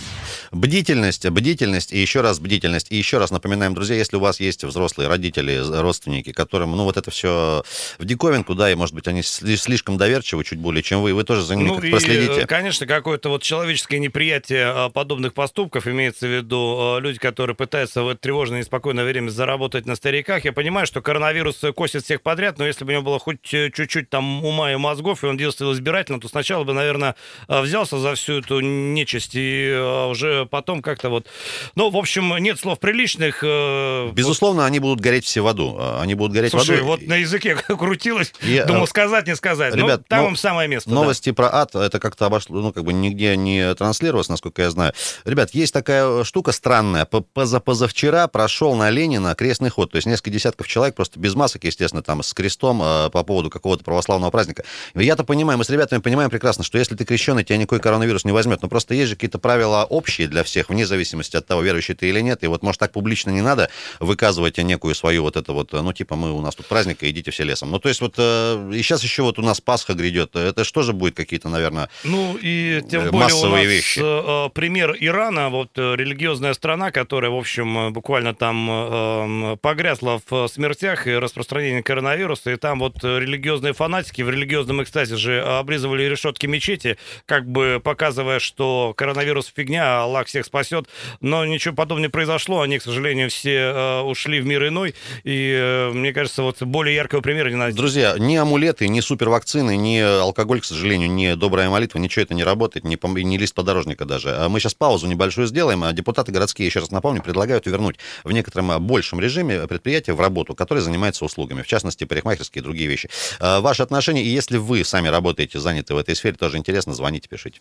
Бдительность, 0.53 1.27
бдительность 1.31 1.93
и 1.93 1.99
еще 1.99 2.21
раз 2.21 2.39
бдительность. 2.39 2.89
И 2.91 2.97
еще 2.97 3.17
раз 3.17 3.31
напоминаем, 3.31 3.75
друзья, 3.75 3.97
если 3.97 4.17
у 4.17 4.21
вас 4.21 4.39
есть 4.39 4.65
взрослые 4.65 5.09
родители, 5.09 5.59
родственники, 5.81 6.33
которым, 6.33 6.77
ну, 6.77 6.85
вот 6.85 6.99
это 6.99 7.11
все 7.11 7.65
в 7.99 8.05
диковинку, 8.05 8.55
да, 8.55 8.71
и, 8.71 8.75
может 8.75 8.95
быть, 8.95 9.09
они 9.09 9.23
слишком 9.23 9.97
доверчивы 9.97 10.45
чуть 10.45 10.59
более, 10.59 10.83
чем 10.83 11.01
вы, 11.01 11.15
вы 11.15 11.25
тоже 11.25 11.43
за 11.43 11.57
ними 11.57 11.69
ну, 11.69 11.77
как 11.77 11.91
проследите. 11.91 12.47
конечно, 12.47 12.87
какое-то 12.87 13.31
вот 13.31 13.43
человеческое 13.43 13.99
неприятие 13.99 14.67
а, 14.67 14.89
подобных 14.91 15.33
поступков, 15.33 15.87
имеется 15.87 16.27
в 16.27 16.31
виду 16.31 16.77
а, 16.79 16.99
люди, 16.99 17.19
которые 17.19 17.57
пытаются 17.57 18.03
в 18.03 18.09
это 18.09 18.21
тревожное 18.21 18.61
и 18.61 18.63
спокойное 18.63 19.05
время 19.05 19.31
заработать 19.31 19.87
на 19.87 19.97
стариках. 19.97 20.45
Я 20.45 20.53
понимаю, 20.53 20.87
что 20.87 21.01
коронавирус 21.01 21.63
косит 21.75 22.05
всех 22.05 22.21
подряд, 22.21 22.59
но 22.59 22.67
если 22.67 22.85
бы 22.85 22.91
у 22.91 22.93
него 22.93 23.03
было 23.03 23.19
хоть 23.19 23.55
э, 23.55 23.71
чуть-чуть 23.71 24.11
там 24.11 24.45
ума 24.45 24.71
и 24.71 24.77
мозгов, 24.77 25.25
и 25.25 25.27
он 25.27 25.39
действовал 25.39 25.73
избирательно, 25.73 26.21
то 26.21 26.29
сначала 26.29 26.65
бы, 26.65 26.75
наверное, 26.75 27.17
а, 27.49 27.63
взялся 27.63 27.97
за 27.99 28.15
всю 28.17 28.41
эту 28.41 28.61
нечисть 28.61 29.31
и 29.33 29.73
уже 30.11 30.42
потом 30.51 30.83
как-то 30.83 31.09
вот... 31.11 31.27
Ну, 31.75 31.91
в 31.91 31.97
общем, 31.97 32.37
нет 32.39 32.59
слов 32.59 32.79
приличных. 32.79 33.43
Э, 33.43 34.11
Безусловно, 34.13 34.63
вот... 34.63 34.69
они 34.69 34.79
будут 34.79 35.01
гореть 35.01 35.25
все 35.25 35.41
в 35.41 35.47
аду. 35.47 35.79
Они 36.01 36.15
будут 36.15 36.33
гореть 36.33 36.51
Слушай, 36.51 36.77
в 36.77 36.81
аду. 36.81 36.87
вот 36.87 37.03
на 37.03 37.17
языке 37.17 37.55
крутилось, 37.69 38.33
Я... 38.43 38.65
думал, 38.65 38.87
сказать, 38.87 39.27
не 39.27 39.37
сказать. 39.37 39.75
Ребят, 39.75 40.01
ну, 40.01 40.07
там 40.09 40.23
ну, 40.23 40.29
им 40.31 40.37
самое 40.37 40.69
место. 40.69 40.91
Новости 40.91 41.31
да. 41.31 41.35
про 41.35 41.55
ад, 41.55 41.75
это 41.75 41.99
как-то 41.99 42.27
обошло, 42.27 42.61
ну, 42.61 42.73
как 42.73 42.85
бы 42.85 42.93
нигде 42.93 43.37
не 43.37 43.75
транслировалось, 43.75 44.29
насколько 44.29 44.63
я 44.63 44.71
знаю. 44.71 44.93
Ребят, 45.25 45.51
есть 45.55 45.73
такая 45.73 46.25
штука 46.25 46.53
странная. 46.53 47.05
Позапозавчера 47.05 48.29
прошел 48.29 48.75
на 48.75 48.91
Ленина 48.91 49.35
крестный 49.35 49.71
ход. 49.71 49.91
То 49.91 49.97
есть 49.97 50.07
несколько 50.07 50.31
десятков 50.31 50.67
человек 50.67 50.95
просто 50.95 51.19
без 51.19 51.35
масок, 51.35 51.65
естественно, 51.65 52.03
там 52.03 52.23
с 52.23 52.33
крестом 52.33 52.83
э, 52.83 53.11
по 53.11 53.23
поводу 53.25 53.51
какого-то 53.51 53.85
православного 53.85 54.31
праздника. 54.31 54.65
Я-то 54.95 55.25
понимаю, 55.25 55.59
мы 55.59 55.65
с 55.65 55.71
ребятами 55.71 56.01
понимаем 56.01 56.31
прекрасно, 56.31 56.65
что 56.65 56.79
если 56.79 56.95
ты 56.95 57.05
крещеный, 57.05 57.45
тебя 57.45 57.59
никакой 57.59 57.81
коронавирус 57.81 58.25
не 58.25 58.33
возьмет. 58.33 58.63
Но 58.63 58.69
просто 58.69 58.95
есть 58.95 59.11
же 59.11 59.17
какие-то 59.17 59.39
правила 59.39 59.85
общие 59.85 60.29
для 60.33 60.43
всех, 60.43 60.69
вне 60.69 60.87
зависимости 60.87 61.37
от 61.37 61.47
того, 61.47 61.63
верующий 61.63 61.95
ты 61.95 62.09
или 62.09 62.21
нет. 62.21 62.43
И 62.45 62.47
вот, 62.47 62.63
может, 62.63 62.81
так 62.81 62.93
публично 62.93 63.31
не 63.31 63.43
надо 63.43 63.71
выказывать 64.01 64.59
некую 64.59 64.95
свою 64.95 65.23
вот 65.23 65.37
это 65.37 65.53
вот, 65.53 65.73
ну, 65.73 65.93
типа, 65.93 66.17
мы, 66.17 66.33
у 66.33 66.41
нас 66.41 66.55
тут 66.55 66.67
праздник, 66.67 67.03
и 67.03 67.11
идите 67.11 67.31
все 67.31 67.45
лесом. 67.45 67.71
Ну, 67.71 67.79
то 67.79 67.89
есть 67.89 68.01
вот, 68.01 68.15
э, 68.19 68.71
и 68.75 68.83
сейчас 68.83 69.03
еще 69.03 69.23
вот 69.23 69.39
у 69.39 69.43
нас 69.43 69.61
Пасха 69.61 69.95
грядет. 69.95 70.35
Это 70.37 70.65
что 70.65 70.83
же 70.83 70.93
будет 70.93 71.15
какие-то, 71.15 71.49
наверное, 71.49 71.89
Ну, 72.05 72.37
и 72.41 72.83
тем 72.91 73.11
более 73.11 73.35
у 73.35 73.47
нас 73.47 73.65
вещи. 73.65 74.01
Э, 74.03 74.51
пример 74.51 74.97
Ирана, 74.99 75.51
вот 75.51 75.71
э, 75.77 75.95
религиозная 75.97 76.55
страна, 76.55 76.91
которая, 76.91 77.31
в 77.31 77.37
общем, 77.37 77.93
буквально 77.93 78.35
там 78.35 79.59
погрязла 79.61 80.21
в 80.29 80.49
смертях 80.49 81.07
и 81.07 81.13
распространении 81.13 81.83
коронавируса, 81.83 82.51
и 82.53 82.57
там 82.57 82.79
вот 82.79 83.03
религиозные 83.03 83.73
фанатики 83.73 84.23
в 84.23 84.31
религиозном 84.31 84.83
экстазе 84.83 85.17
же 85.17 85.43
обрезывали 85.43 86.05
решетки 86.05 86.47
мечети, 86.47 86.97
как 87.27 87.47
бы 87.47 87.81
показывая, 87.83 88.39
что 88.39 88.95
коронавирус 88.97 89.53
фигня, 89.55 90.01
а 90.01 90.05
Аллах 90.05 90.22
всех 90.27 90.47
спасет. 90.47 90.87
Но 91.21 91.45
ничего 91.45 91.75
подобного 91.75 92.07
не 92.07 92.11
произошло. 92.11 92.61
Они, 92.61 92.79
к 92.79 92.83
сожалению, 92.83 93.31
все 93.31 93.55
э, 93.55 94.01
ушли 94.03 94.41
в 94.41 94.47
мир 94.47 94.69
иной. 94.69 94.95
И 95.25 95.57
э, 95.59 95.91
мне 95.93 96.13
кажется, 96.13 96.43
вот 96.43 96.63
более 96.63 96.95
яркого 96.95 97.21
примера 97.21 97.49
не 97.49 97.57
найти. 97.57 97.77
Друзья, 97.77 98.17
ни 98.19 98.37
амулеты, 98.37 98.89
ни 98.89 99.01
супервакцины, 99.01 99.77
ни 99.77 99.99
алкоголь, 99.99 100.61
к 100.61 100.65
сожалению, 100.65 101.11
ни 101.11 101.35
добрая 101.35 101.69
молитва, 101.69 101.99
ничего 101.99 102.23
это 102.23 102.35
не 102.35 102.45
работает, 102.45 102.85
ни, 102.85 102.99
ни 103.23 103.37
лист 103.37 103.55
подорожника 103.55 104.05
даже. 104.05 104.31
А 104.31 104.49
мы 104.49 104.61
сейчас 104.61 104.75
паузу 104.75 105.07
небольшую 105.07 105.47
сделаем. 105.47 105.85
А 105.85 105.93
депутаты 105.93 106.33
городские, 106.33 106.67
еще 106.67 106.81
раз 106.81 106.91
напомню, 106.91 107.23
предлагают 107.23 107.67
вернуть 107.67 107.97
в 108.25 108.33
некотором 108.33 108.85
большем 108.85 109.21
режиме 109.21 109.67
предприятия 109.67 110.13
в 110.13 110.21
работу, 110.21 110.55
которые 110.55 110.83
занимаются 110.83 111.25
услугами, 111.25 111.63
в 111.63 111.67
частности, 111.67 112.05
парикмахерские 112.05 112.61
и 112.61 112.65
другие 112.65 112.89
вещи. 112.89 113.09
Ваши 113.41 113.83
отношения, 113.83 114.23
и 114.23 114.29
если 114.29 114.57
вы 114.57 114.85
сами 114.85 115.09
работаете, 115.09 115.59
заняты 115.59 115.95
в 115.95 115.99
этой 115.99 116.17
сфере, 116.17 116.37
тоже 116.37 116.59
интересно, 116.59 116.95
звоните, 116.95 117.29
пишите. 117.29 117.61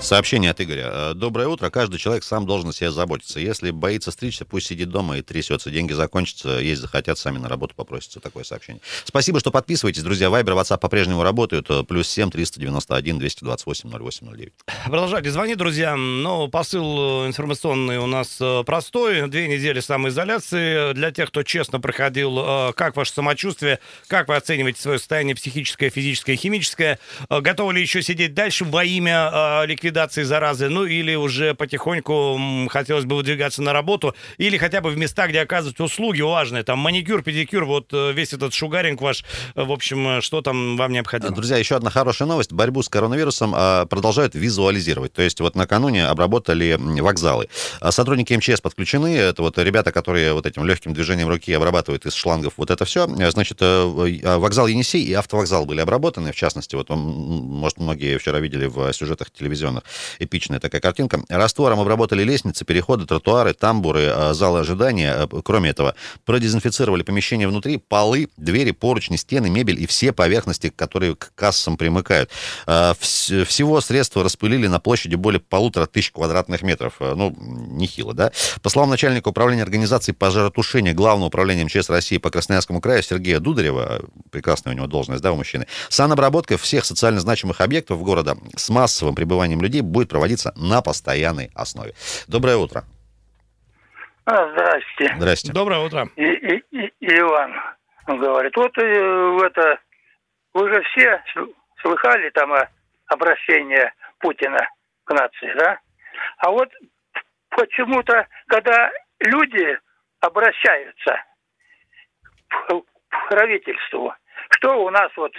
Сообщение 0.00 0.52
от 0.52 0.60
Игоря. 0.60 0.90
«Э, 0.92 1.12
Доброе 1.14 1.48
утро. 1.48 1.70
Каждый 1.70 1.98
человек 1.98 2.22
сам 2.22 2.46
должен 2.46 2.70
о 2.70 2.72
себе 2.72 2.90
заботиться. 2.92 3.40
Если 3.40 3.72
боится 3.72 4.12
стричься, 4.12 4.44
пусть 4.44 4.68
сидит 4.68 4.90
дома 4.90 5.18
и 5.18 5.22
трясется. 5.22 5.70
Деньги 5.70 5.92
закончатся, 5.92 6.60
есть 6.60 6.80
захотят, 6.80 7.18
сами 7.18 7.38
на 7.38 7.48
работу 7.48 7.74
попросятся. 7.74 8.20
Такое 8.20 8.44
сообщение. 8.44 8.80
Спасибо, 9.04 9.40
что 9.40 9.50
подписываетесь. 9.50 10.02
Друзья, 10.04 10.30
Вайбер, 10.30 10.52
WhatsApp 10.52 10.78
по-прежнему 10.78 11.24
работают. 11.24 11.68
Э, 11.68 11.82
плюс 11.82 12.08
7 12.08 12.30
391 12.30 13.18
228 13.18 13.90
0809. 13.90 14.52
Продолжайте 14.86 15.30
звонить, 15.32 15.58
друзья. 15.58 15.96
Но 15.96 16.46
посыл 16.46 17.24
э, 17.24 17.26
информационный 17.26 17.98
у 17.98 18.06
нас 18.06 18.40
простой. 18.64 19.28
Две 19.28 19.48
недели 19.48 19.80
самоизоляции. 19.80 20.92
Для 20.92 21.10
тех, 21.10 21.28
кто 21.28 21.42
честно 21.42 21.80
проходил, 21.80 22.72
как 22.74 22.96
ваше 22.96 23.12
самочувствие, 23.12 23.80
как 24.06 24.28
вы 24.28 24.36
оцениваете 24.36 24.80
свое 24.80 24.98
состояние 24.98 25.34
психическое, 25.34 25.90
физическое, 25.90 26.36
химическое? 26.36 26.98
Готовы 27.28 27.74
ли 27.74 27.82
еще 27.82 28.00
сидеть 28.00 28.32
дальше 28.34 28.64
во 28.64 28.84
имя 28.84 29.64
ликвидации 29.66 29.87
ликвидации 29.88 30.22
заразы, 30.22 30.68
ну 30.68 30.84
или 30.84 31.14
уже 31.14 31.54
потихоньку 31.54 32.68
хотелось 32.68 33.06
бы 33.06 33.16
выдвигаться 33.16 33.62
на 33.62 33.72
работу, 33.72 34.14
или 34.36 34.58
хотя 34.58 34.80
бы 34.80 34.90
в 34.90 34.98
места, 34.98 35.26
где 35.26 35.40
оказывают 35.40 35.80
услуги 35.80 36.20
важные, 36.20 36.62
там 36.62 36.78
маникюр, 36.78 37.22
педикюр, 37.22 37.64
вот 37.64 37.88
э, 37.92 38.12
весь 38.12 38.34
этот 38.34 38.52
шугаринг 38.52 39.00
ваш, 39.00 39.24
э, 39.54 39.64
в 39.64 39.72
общем, 39.72 40.18
э, 40.18 40.20
что 40.20 40.42
там 40.42 40.76
вам 40.76 40.92
необходимо? 40.92 41.34
Друзья, 41.34 41.56
еще 41.56 41.76
одна 41.76 41.90
хорошая 41.90 42.28
новость. 42.28 42.52
Борьбу 42.52 42.82
с 42.82 42.88
коронавирусом 42.88 43.52
продолжают 43.88 44.34
визуализировать. 44.34 45.12
То 45.12 45.22
есть 45.22 45.40
вот 45.40 45.56
накануне 45.56 46.06
обработали 46.06 46.76
вокзалы. 46.78 47.48
А 47.80 47.90
сотрудники 47.92 48.34
МЧС 48.34 48.60
подключены. 48.60 49.16
Это 49.16 49.42
вот 49.42 49.58
ребята, 49.58 49.90
которые 49.92 50.34
вот 50.34 50.46
этим 50.46 50.64
легким 50.66 50.92
движением 50.92 51.28
руки 51.28 51.52
обрабатывают 51.52 52.04
из 52.06 52.14
шлангов 52.14 52.54
вот 52.56 52.70
это 52.70 52.84
все. 52.84 53.06
Значит, 53.30 53.58
вокзал 53.60 54.66
Енисей 54.66 55.02
и 55.02 55.14
автовокзал 55.14 55.64
были 55.64 55.80
обработаны. 55.80 56.32
В 56.32 56.36
частности, 56.36 56.74
вот, 56.74 56.90
может, 56.90 57.78
многие 57.78 58.18
вчера 58.18 58.38
видели 58.40 58.66
в 58.66 58.92
сюжетах 58.92 59.30
телевизионных 59.30 59.77
эпичная 60.18 60.60
такая 60.60 60.80
картинка. 60.80 61.22
Раствором 61.28 61.80
обработали 61.80 62.22
лестницы, 62.22 62.64
переходы, 62.64 63.06
тротуары, 63.06 63.54
тамбуры, 63.54 64.02
э, 64.02 64.34
залы 64.34 64.60
ожидания. 64.60 65.14
Э, 65.30 65.40
кроме 65.44 65.70
этого, 65.70 65.94
продезинфицировали 66.24 67.02
помещение 67.02 67.48
внутри, 67.48 67.78
полы, 67.78 68.28
двери, 68.36 68.72
поручни, 68.72 69.16
стены, 69.16 69.50
мебель 69.50 69.80
и 69.82 69.86
все 69.86 70.12
поверхности, 70.12 70.70
которые 70.70 71.16
к 71.16 71.32
кассам 71.34 71.76
примыкают. 71.76 72.30
Э, 72.66 72.94
всего 72.98 73.80
средства 73.80 74.22
распылили 74.22 74.66
на 74.66 74.80
площади 74.80 75.14
более 75.14 75.40
полутора 75.40 75.86
тысяч 75.86 76.12
квадратных 76.12 76.62
метров. 76.62 76.94
Ну, 77.00 77.34
нехило, 77.38 78.14
да? 78.14 78.32
По 78.62 78.70
словам 78.70 78.90
начальника 78.90 79.28
управления 79.28 79.62
организации 79.62 80.12
пожаротушения 80.12 80.94
Главного 80.94 81.28
управления 81.28 81.64
МЧС 81.64 81.90
России 81.90 82.18
по 82.18 82.30
Красноярскому 82.30 82.80
краю 82.80 83.02
Сергея 83.02 83.40
Дударева, 83.40 84.00
прекрасная 84.30 84.72
у 84.72 84.76
него 84.76 84.86
должность, 84.86 85.22
да, 85.22 85.32
у 85.32 85.36
мужчины, 85.36 85.66
санобработка 85.88 86.56
всех 86.58 86.84
социально 86.84 87.20
значимых 87.20 87.60
объектов 87.60 88.02
города 88.02 88.36
с 88.56 88.68
массовым 88.68 89.14
пребыванием 89.14 89.60
людей 89.60 89.67
будет 89.82 90.08
проводиться 90.08 90.52
на 90.56 90.82
постоянной 90.82 91.50
основе. 91.54 91.92
Доброе 92.26 92.56
утро. 92.56 92.84
А, 94.24 94.50
здрасте. 94.50 95.14
Здрасте. 95.16 95.52
Доброе 95.52 95.80
утро. 95.80 96.08
И, 96.16 96.22
и, 96.22 96.62
и, 96.70 96.92
Иван 97.00 97.54
говорит, 98.06 98.54
вот 98.56 98.76
э, 98.78 99.38
это, 99.46 99.78
вы 100.54 100.72
же 100.72 100.82
все 100.82 101.22
слыхали 101.80 102.30
там 102.30 102.52
обращение 103.06 103.92
Путина 104.18 104.68
к 105.04 105.12
нации, 105.12 105.54
да? 105.56 105.78
А 106.38 106.50
вот 106.50 106.68
почему-то, 107.50 108.26
когда 108.48 108.90
люди 109.20 109.78
обращаются 110.20 111.22
к 112.48 112.82
правительству, 113.28 114.14
что 114.50 114.84
у 114.84 114.90
нас 114.90 115.10
вот 115.16 115.32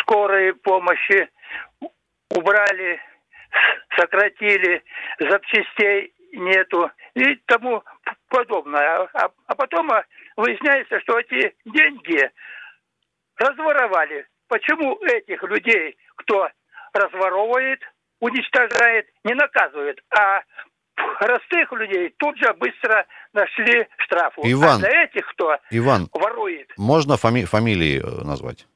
скорой 0.00 0.54
помощи 0.54 1.28
убрали 2.30 3.00
сократили, 3.96 4.82
запчастей 5.18 6.14
нету 6.32 6.90
и 7.14 7.36
тому 7.46 7.82
подобное. 8.28 9.08
А, 9.12 9.30
а 9.46 9.54
потом 9.54 9.90
а, 9.92 10.04
выясняется, 10.36 11.00
что 11.00 11.18
эти 11.18 11.54
деньги 11.64 12.30
разворовали. 13.36 14.26
Почему 14.48 14.96
этих 15.02 15.42
людей, 15.44 15.96
кто 16.16 16.48
разворовывает, 16.92 17.80
уничтожает, 18.20 19.06
не 19.24 19.34
наказывают, 19.34 20.00
а 20.10 20.42
простых 21.18 21.72
людей 21.72 22.14
тут 22.18 22.36
же 22.38 22.52
быстро 22.54 23.06
нашли 23.32 23.88
штрафу. 23.98 24.42
Иван, 24.44 24.76
а 24.76 24.78
для 24.78 25.04
этих, 25.04 25.26
кто 25.32 25.58
Иван, 25.70 26.08
ворует... 26.12 26.70
Можно 26.76 27.16
фами- 27.16 27.44
фамилии 27.44 28.00
э, 28.00 28.24
назвать? 28.24 28.66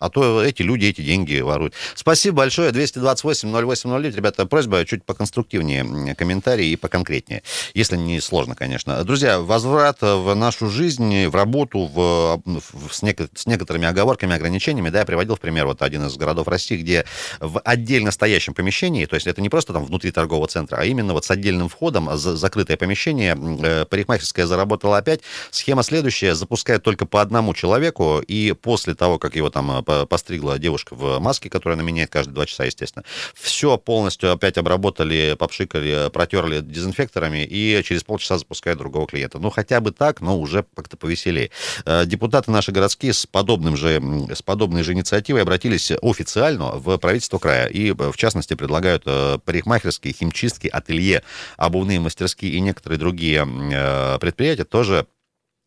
А 0.00 0.08
то 0.10 0.42
эти 0.42 0.62
люди 0.62 0.86
эти 0.86 1.02
деньги 1.02 1.40
воруют. 1.40 1.74
Спасибо 1.94 2.38
большое. 2.38 2.72
228-0809. 2.72 4.16
Ребята, 4.16 4.46
просьба 4.46 4.84
чуть 4.86 5.04
поконструктивнее 5.04 6.14
комментарии 6.14 6.68
и 6.68 6.76
поконкретнее. 6.76 7.42
Если 7.74 7.96
не 7.96 8.20
сложно, 8.20 8.54
конечно. 8.54 9.04
Друзья, 9.04 9.40
возврат 9.40 9.98
в 10.00 10.34
нашу 10.34 10.68
жизнь, 10.70 11.26
в 11.26 11.34
работу, 11.34 11.84
в, 11.84 12.42
в, 12.44 12.92
с, 12.92 13.02
нек- 13.02 13.28
с 13.34 13.46
некоторыми 13.46 13.86
оговорками, 13.86 14.34
ограничениями. 14.34 14.88
Да, 14.88 15.00
я 15.00 15.04
приводил 15.04 15.36
в 15.36 15.40
пример 15.40 15.66
вот 15.66 15.82
один 15.82 16.06
из 16.06 16.16
городов 16.16 16.48
России, 16.48 16.78
где 16.78 17.04
в 17.38 17.60
отдельно 17.60 18.10
стоящем 18.10 18.54
помещении, 18.54 19.04
то 19.04 19.14
есть 19.14 19.26
это 19.26 19.42
не 19.42 19.50
просто 19.50 19.72
там 19.74 19.84
внутри 19.84 20.10
торгового 20.12 20.48
центра, 20.48 20.78
а 20.78 20.84
именно 20.84 21.12
вот 21.12 21.26
с 21.26 21.30
отдельным 21.30 21.68
входом, 21.68 22.16
за, 22.16 22.36
закрытое 22.36 22.76
помещение, 22.78 23.36
э, 23.62 23.84
парикмахерская 23.84 24.46
заработала 24.46 24.96
опять. 24.96 25.20
Схема 25.50 25.82
следующая. 25.82 26.34
Запускают 26.34 26.82
только 26.82 27.04
по 27.04 27.20
одному 27.20 27.52
человеку, 27.52 28.20
и 28.26 28.52
после 28.52 28.94
того, 28.94 29.18
как 29.18 29.36
его 29.36 29.50
там 29.50 29.70
э, 29.70 29.82
постригла 30.08 30.58
девушка 30.58 30.94
в 30.94 31.18
маске, 31.18 31.50
которая 31.50 31.76
она 31.76 31.86
меняет 31.86 32.10
каждые 32.10 32.34
два 32.34 32.46
часа, 32.46 32.64
естественно. 32.64 33.04
Все 33.34 33.78
полностью 33.78 34.32
опять 34.32 34.58
обработали, 34.58 35.36
попшикали, 35.38 36.10
протерли 36.10 36.60
дезинфекторами, 36.60 37.44
и 37.44 37.82
через 37.84 38.04
полчаса 38.04 38.38
запускают 38.38 38.78
другого 38.78 39.06
клиента. 39.06 39.38
Ну, 39.38 39.50
хотя 39.50 39.80
бы 39.80 39.92
так, 39.92 40.20
но 40.20 40.38
уже 40.38 40.64
как-то 40.74 40.96
повеселее. 40.96 41.50
Э, 41.84 42.04
депутаты 42.06 42.50
наши 42.50 42.72
городские 42.72 43.12
с, 43.12 43.26
подобным 43.26 43.76
же, 43.76 44.00
с 44.34 44.42
подобной 44.42 44.82
же 44.82 44.92
инициативой 44.92 45.42
обратились 45.42 45.92
официально 46.02 46.72
в 46.72 46.96
правительство 46.98 47.38
края. 47.38 47.66
И, 47.66 47.92
в 47.92 48.16
частности, 48.16 48.54
предлагают 48.54 49.02
э, 49.06 49.38
парикмахерские, 49.44 50.14
химчистки, 50.14 50.68
ателье, 50.68 51.22
обувные 51.56 52.00
мастерские 52.00 52.52
и 52.52 52.60
некоторые 52.60 52.98
другие 52.98 53.46
э, 53.46 54.18
предприятия 54.18 54.64
тоже 54.64 55.06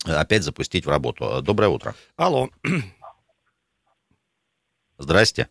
опять 0.05 0.43
запустить 0.43 0.85
в 0.85 0.89
работу. 0.89 1.41
Доброе 1.41 1.69
утро. 1.69 1.95
Алло. 2.17 2.49
Здрасте. 4.97 5.49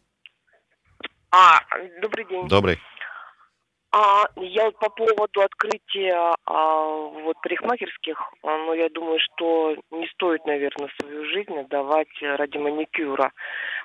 А, 1.30 1.60
добрый 2.00 2.26
день. 2.26 2.48
Добрый. 2.48 2.78
А, 3.94 4.24
я 4.36 4.64
вот 4.64 4.78
по 4.78 4.88
поводу 4.88 5.42
открытия 5.42 6.34
а, 6.46 6.86
вот 6.86 7.36
парикмахерских, 7.42 8.18
а, 8.42 8.56
ну, 8.56 8.72
я 8.72 8.88
думаю, 8.88 9.18
что 9.20 9.76
не 9.90 10.06
стоит, 10.08 10.46
наверное, 10.46 10.88
свою 10.98 11.26
жизнь 11.26 11.54
отдавать 11.58 12.08
ради 12.22 12.56
маникюра. 12.56 13.32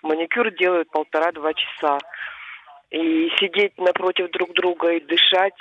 Маникюр 0.03 0.51
делают 0.51 0.89
полтора-два 0.91 1.53
часа. 1.53 1.97
И 2.89 3.29
сидеть 3.37 3.77
напротив 3.77 4.31
друг 4.31 4.53
друга 4.53 4.93
и 4.93 5.01
дышать, 5.01 5.53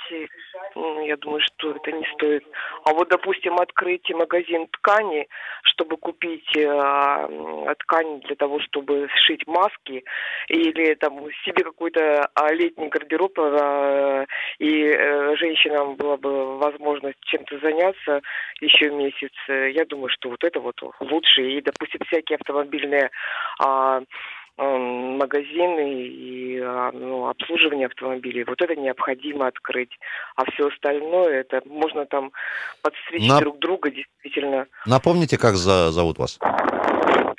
ну, 0.75 1.05
я 1.05 1.17
думаю, 1.17 1.41
что 1.41 1.71
это 1.71 1.91
не 1.91 2.05
стоит. 2.13 2.45
А 2.85 2.93
вот, 2.93 3.09
допустим, 3.09 3.59
открыть 3.59 4.09
магазин 4.11 4.65
ткани, 4.67 5.27
чтобы 5.63 5.97
купить 5.97 6.55
э, 6.55 7.73
ткань 7.79 8.21
для 8.21 8.35
того, 8.37 8.61
чтобы 8.61 9.09
сшить 9.13 9.45
маски, 9.45 10.05
или 10.47 10.93
там 10.95 11.19
себе 11.43 11.65
какой-то 11.65 12.29
а, 12.33 12.53
летний 12.53 12.87
гардероб, 12.87 13.37
э, 13.37 14.25
и 14.59 14.85
э, 14.85 15.35
женщинам 15.35 15.95
была 15.95 16.15
бы 16.15 16.57
возможность 16.59 17.19
чем-то 17.25 17.59
заняться 17.59 18.21
еще 18.61 18.89
месяц, 18.89 19.33
я 19.49 19.83
думаю, 19.83 20.09
что 20.09 20.29
вот 20.29 20.43
это 20.45 20.61
вот 20.61 20.79
лучше. 21.01 21.41
И, 21.41 21.61
допустим, 21.61 21.99
всякие 22.07 22.37
автомобильные 22.37 23.11
э, 23.61 24.01
магазины 24.63 26.07
и 26.07 26.59
а, 26.59 26.91
ну, 26.91 27.27
обслуживание 27.27 27.87
автомобилей. 27.87 28.43
Вот 28.43 28.61
это 28.61 28.75
необходимо 28.75 29.47
открыть. 29.47 29.91
А 30.35 30.49
все 30.51 30.67
остальное, 30.67 31.41
это 31.41 31.61
можно 31.65 32.05
там 32.05 32.31
подстричь 32.81 33.27
Нап... 33.27 33.41
друг 33.41 33.59
друга 33.59 33.91
действительно. 33.91 34.67
Напомните, 34.85 35.37
как 35.37 35.55
за... 35.55 35.91
зовут 35.91 36.17
вас? 36.17 36.39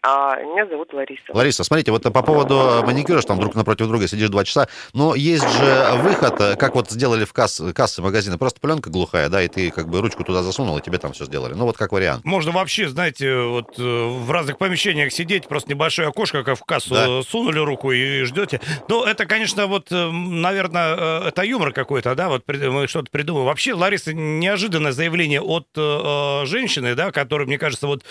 А, 0.02 0.36
меня 0.36 0.66
зовут 0.66 0.92
Лариса. 0.92 1.22
Лариса, 1.28 1.64
смотрите, 1.64 1.90
вот 1.90 2.02
по 2.02 2.22
поводу 2.22 2.82
маникюра, 2.84 3.18
что 3.20 3.28
там 3.28 3.40
друг 3.40 3.54
напротив 3.54 3.88
друга 3.88 4.06
сидишь 4.06 4.28
два 4.28 4.44
часа, 4.44 4.68
но 4.92 5.14
есть 5.14 5.48
же 5.48 5.88
выход, 5.96 6.56
как 6.56 6.74
вот 6.74 6.90
сделали 6.90 7.24
в 7.24 7.32
касс, 7.32 7.60
кассы 7.74 8.00
магазина, 8.00 8.38
просто 8.38 8.60
пленка 8.60 8.90
глухая, 8.90 9.28
да, 9.28 9.42
и 9.42 9.48
ты 9.48 9.70
как 9.70 9.88
бы 9.88 10.00
ручку 10.00 10.24
туда 10.24 10.42
засунул, 10.42 10.78
и 10.78 10.82
тебе 10.82 10.98
там 10.98 11.12
все 11.12 11.24
сделали. 11.24 11.54
Ну 11.54 11.64
вот 11.64 11.76
как 11.76 11.92
вариант. 11.92 12.24
Можно 12.24 12.52
вообще, 12.52 12.88
знаете, 12.88 13.40
вот 13.42 13.78
э, 13.78 13.82
в 13.82 14.30
разных 14.30 14.58
помещениях 14.58 15.12
сидеть, 15.12 15.48
просто 15.48 15.70
небольшое 15.70 16.08
окошко, 16.08 16.44
как 16.44 16.58
в 16.58 16.64
кассу, 16.64 16.94
да. 16.94 17.22
сунули 17.22 17.58
руку 17.58 17.92
и 17.92 18.22
ждете. 18.24 18.60
Ну, 18.88 19.04
это, 19.04 19.26
конечно, 19.26 19.66
вот, 19.66 19.90
э, 19.90 20.10
наверное, 20.10 20.96
э, 20.96 21.28
это 21.28 21.42
юмор 21.42 21.72
какой-то, 21.72 22.14
да, 22.14 22.28
вот 22.28 22.44
мы 22.46 22.86
что-то 22.86 23.10
придумаем. 23.10 23.46
Вообще, 23.46 23.74
Лариса, 23.74 24.14
неожиданное 24.14 24.92
заявление 24.92 25.40
от 25.40 25.66
э, 25.76 26.46
женщины, 26.46 26.94
да, 26.94 27.10
которые, 27.10 27.46
мне 27.46 27.58
кажется, 27.58 27.86
вот, 27.86 28.04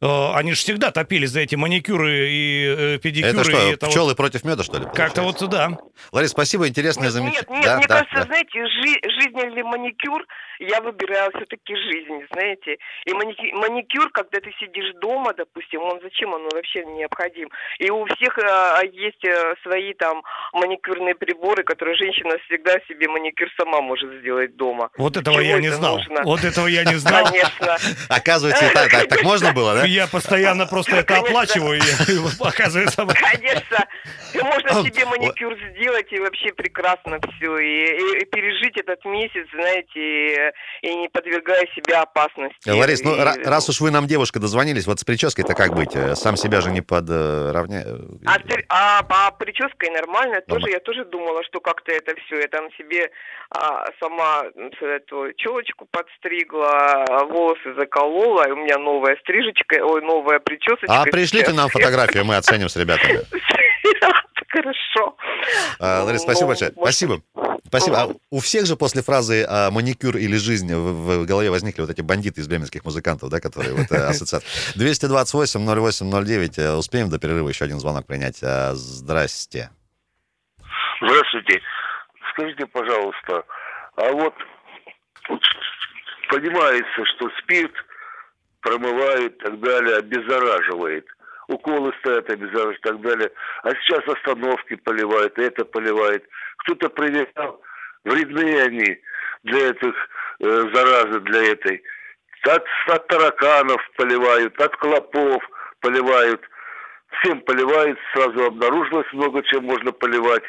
э, 0.00 0.32
они 0.34 0.52
же 0.52 0.58
всегда 0.58 0.90
топили 0.90 1.26
за 1.28 1.40
эти 1.40 1.54
маникюры 1.54 2.28
и 2.30 2.76
э, 2.78 2.98
педикюры. 2.98 3.40
Это 3.40 3.44
что, 3.44 3.68
и 3.68 3.72
это 3.72 3.86
пчелы 3.86 4.08
вот... 4.08 4.16
против 4.16 4.44
меда, 4.44 4.62
что 4.62 4.78
ли? 4.78 4.86
Как-то 4.94 5.22
вот, 5.22 5.46
да. 5.48 5.78
Ларис, 6.12 6.30
спасибо, 6.30 6.68
интересное 6.68 7.10
замечание. 7.10 7.40
Нет, 7.40 7.50
нет, 7.50 7.64
да, 7.64 7.76
мне 7.76 7.86
да, 7.86 7.94
кажется, 7.98 8.16
да. 8.16 8.22
знаете, 8.24 8.66
жи- 8.66 9.10
жизнь 9.10 9.38
или 9.38 9.62
маникюр, 9.62 10.26
я 10.60 10.80
выбираю 10.80 11.30
все-таки 11.34 11.74
жизнь, 11.76 12.26
знаете. 12.32 12.78
И 13.06 13.12
маникюр, 13.12 13.54
маникюр, 13.54 14.10
когда 14.10 14.40
ты 14.40 14.52
сидишь 14.58 14.94
дома, 15.00 15.32
допустим, 15.34 15.82
он 15.82 16.00
зачем 16.02 16.32
он 16.32 16.42
вообще 16.52 16.84
необходим? 16.84 17.48
И 17.78 17.90
у 17.90 18.04
всех 18.06 18.38
э, 18.38 18.80
есть 18.92 19.24
э, 19.24 19.54
свои 19.62 19.94
там 19.94 20.22
маникюрные 20.52 21.14
приборы, 21.14 21.62
которые 21.62 21.96
женщина 21.96 22.36
всегда 22.46 22.74
себе 22.88 23.08
маникюр 23.08 23.48
сама 23.58 23.80
может 23.80 24.10
сделать 24.20 24.56
дома. 24.56 24.90
Вот 24.96 25.16
этого 25.16 25.36
Чего 25.36 25.54
я 25.54 25.58
не 25.58 25.70
знал. 25.70 25.96
Нужно? 25.96 26.22
Вот 26.24 26.44
этого 26.44 26.66
я 26.66 26.84
не 26.84 26.96
знал. 26.96 27.24
Конечно. 27.30 27.76
Оказывается, 28.08 28.70
так, 28.72 28.90
так, 28.90 29.08
так 29.08 29.22
можно 29.22 29.52
было, 29.52 29.74
да? 29.74 29.84
Я 29.84 30.06
постоянно 30.06 30.66
просто 30.66 31.02
это 31.10 31.20
оплачиваю, 31.20 31.78
и 31.78 31.82
оказывается... 32.40 33.06
Конечно. 33.06 33.86
Можно 34.34 34.84
себе 34.84 35.04
маникюр 35.06 35.54
сделать, 35.70 36.12
и 36.12 36.18
вообще 36.20 36.52
прекрасно 36.52 37.18
все. 37.20 37.58
И, 37.58 38.20
и 38.20 38.24
пережить 38.26 38.76
этот 38.76 39.04
месяц, 39.04 39.46
знаете, 39.52 40.52
и 40.82 40.94
не 40.94 41.08
подвергая 41.08 41.66
себя 41.74 42.02
опасности. 42.02 42.68
Ларис, 42.68 43.02
ну, 43.02 43.16
и... 43.16 43.44
раз 43.44 43.68
уж 43.68 43.80
вы 43.80 43.90
нам, 43.90 44.06
девушка, 44.06 44.38
дозвонились, 44.38 44.86
вот 44.86 45.00
с 45.00 45.04
прической-то 45.04 45.54
как 45.54 45.74
быть? 45.74 45.96
Сам 46.18 46.36
себя 46.36 46.60
же 46.60 46.70
не 46.70 46.82
подравняет? 46.82 47.88
А, 48.26 48.38
а, 48.68 49.06
а 49.08 49.30
прической 49.32 49.90
нормально. 49.90 50.40
Тоже, 50.42 50.70
я 50.70 50.80
тоже 50.80 51.04
думала, 51.04 51.42
что 51.44 51.60
как-то 51.60 51.92
это 51.92 52.14
все. 52.26 52.40
Я 52.40 52.48
там 52.48 52.70
себе 52.76 53.10
а, 53.50 53.86
сама 54.00 54.44
эту 54.80 55.32
челочку 55.36 55.86
подстригла, 55.90 57.04
волосы 57.28 57.74
заколола, 57.74 58.48
и 58.48 58.52
у 58.52 58.56
меня 58.56 58.78
новая 58.78 59.16
стрижечка, 59.22 59.76
ой, 59.82 60.02
новая 60.02 60.38
причесочка. 60.38 60.97
А 60.98 61.04
пришлите 61.04 61.52
нам 61.52 61.68
фотографию, 61.68 62.24
мы 62.24 62.36
оценим 62.36 62.68
с 62.68 62.76
ребятами. 62.76 63.20
Хорошо. 64.48 65.16
А, 65.78 66.02
Лариса, 66.02 66.24
спасибо 66.24 66.42
ну, 66.42 66.48
большое. 66.48 66.72
Спасибо. 66.72 67.22
Спасибо. 67.66 68.02
А 68.02 68.08
у 68.30 68.40
всех 68.40 68.66
же 68.66 68.76
после 68.76 69.02
фразы 69.02 69.46
а, 69.48 69.70
«маникюр» 69.70 70.16
или 70.16 70.36
«жизнь» 70.36 70.74
в, 70.74 71.20
в 71.22 71.26
голове 71.26 71.50
возникли 71.50 71.82
вот 71.82 71.90
эти 71.90 72.00
бандиты 72.00 72.40
из 72.40 72.48
бременских 72.48 72.84
музыкантов, 72.84 73.28
да, 73.28 73.40
которые 73.40 73.74
вот 73.74 73.92
э, 73.92 74.06
ассоциации. 74.08 74.48
228-08-09. 74.76 76.60
Э, 76.60 76.74
успеем 76.74 77.10
до 77.10 77.18
перерыва 77.20 77.48
еще 77.48 77.66
один 77.66 77.78
звонок 77.78 78.06
принять. 78.06 78.42
А, 78.42 78.72
здрасте. 78.74 79.70
Здравствуйте. 81.00 81.60
Скажите, 82.32 82.66
пожалуйста, 82.66 83.44
а 83.96 84.12
вот 84.12 84.34
понимается, 86.30 87.04
что 87.14 87.30
спирт 87.42 87.72
промывает 88.60 89.34
и 89.34 89.38
так 89.38 89.60
далее, 89.60 89.96
обеззараживает– 89.96 91.06
уколы 91.48 91.92
стоят 92.00 92.30
обязательно 92.30 92.72
и 92.72 92.80
так 92.82 93.00
далее. 93.00 93.32
А 93.62 93.70
сейчас 93.70 94.06
остановки 94.06 94.76
поливают, 94.76 95.38
это 95.38 95.64
поливает. 95.64 96.24
Кто-то 96.58 96.88
проверял, 96.90 97.60
вредны 98.04 98.60
они 98.60 99.00
для 99.42 99.70
этих 99.70 99.94
э, 100.40 100.46
заразы, 100.72 101.20
для 101.20 101.52
этой. 101.52 101.82
От, 102.44 102.64
от 102.86 103.06
тараканов 103.08 103.80
поливают, 103.96 104.58
от 104.60 104.76
клопов 104.76 105.42
поливают. 105.80 106.40
Всем 107.20 107.40
поливают, 107.40 107.98
сразу 108.12 108.44
обнаружилось 108.46 109.12
много 109.12 109.42
чем 109.44 109.64
можно 109.64 109.92
поливать. 109.92 110.44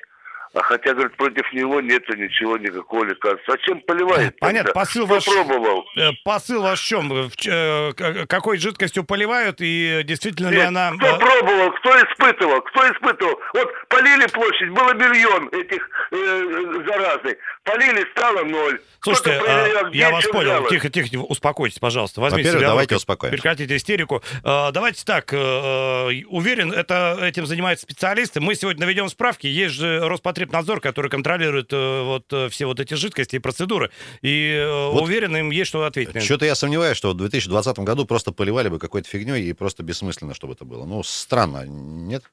А 0.51 0.63
хотя, 0.63 0.95
говорит, 0.95 1.15
против 1.15 1.53
него 1.53 1.79
нету 1.79 2.15
ничего, 2.15 2.57
никакого 2.57 3.03
лекарства. 3.03 3.53
А 3.53 3.57
чем 3.59 3.81
поливает? 3.81 4.39
Понятно, 4.39 4.73
тогда? 4.73 4.79
посыл 4.79 5.05
ваш... 5.05 5.25
пробовал? 5.25 5.85
Э, 5.95 6.09
посыл 6.25 6.63
ваш 6.63 6.81
в 6.81 6.85
чем? 6.85 7.29
Э, 7.47 8.25
какой 8.27 8.57
жидкостью 8.57 9.03
поливают 9.03 9.57
и 9.59 10.01
действительно 10.05 10.47
Нет, 10.47 10.55
ли 10.55 10.61
она... 10.61 10.91
Кто 10.97 11.05
э, 11.05 11.19
пробовал, 11.19 11.71
кто 11.73 11.91
испытывал, 11.97 12.61
кто 12.61 12.91
испытывал? 12.91 13.39
Вот 13.53 13.71
полили 13.89 14.25
площадь, 14.25 14.69
было 14.71 14.91
миллион 14.95 15.49
этих 15.49 15.87
э, 16.11 16.83
заразы. 16.87 17.37
Полили, 17.63 18.07
стало 18.17 18.43
ноль. 18.43 18.81
Слушайте, 19.01 19.39
проверял, 19.39 19.91
я 19.91 20.09
вас 20.09 20.25
понял. 20.25 20.49
Делать? 20.49 20.69
Тихо, 20.69 20.89
тихо, 20.89 21.17
успокойтесь, 21.19 21.77
пожалуйста. 21.77 22.21
Возьмите 22.21 22.53
себя 22.53 22.69
давайте 22.69 22.95
успокоимся. 22.95 23.37
Прекратите 23.37 23.75
истерику. 23.75 24.23
Давайте 24.43 25.05
так, 25.05 25.31
уверен, 25.31 26.73
это, 26.73 27.19
этим 27.21 27.45
занимаются 27.45 27.83
специалисты. 27.83 28.41
Мы 28.41 28.55
сегодня 28.55 28.87
наведем 28.87 29.07
справки. 29.09 29.45
Есть 29.45 29.75
же 29.75 29.99
Роспотребнадзор 30.07 30.38
Роспотребнадзор, 30.39 30.81
который 30.81 31.09
контролирует 31.09 31.71
э, 31.73 32.03
вот 32.03 32.51
все 32.51 32.65
вот 32.65 32.79
эти 32.79 32.93
жидкости 32.93 33.35
и 33.35 33.39
процедуры. 33.39 33.91
И 34.21 34.65
вот 34.91 35.03
уверен, 35.03 35.35
им 35.35 35.51
есть 35.51 35.69
что 35.69 35.83
ответить. 35.83 36.23
Что-то 36.23 36.45
я 36.45 36.55
сомневаюсь, 36.55 36.97
что 36.97 37.11
в 37.11 37.17
2020 37.17 37.79
году 37.79 38.05
просто 38.05 38.31
поливали 38.31 38.69
бы 38.69 38.79
какой-то 38.79 39.07
фигней 39.07 39.43
и 39.43 39.53
просто 39.53 39.83
бессмысленно, 39.83 40.33
чтобы 40.33 40.53
это 40.53 40.65
было. 40.65 40.85
Ну, 40.85 41.03
странно, 41.03 41.65
нет? 41.65 42.23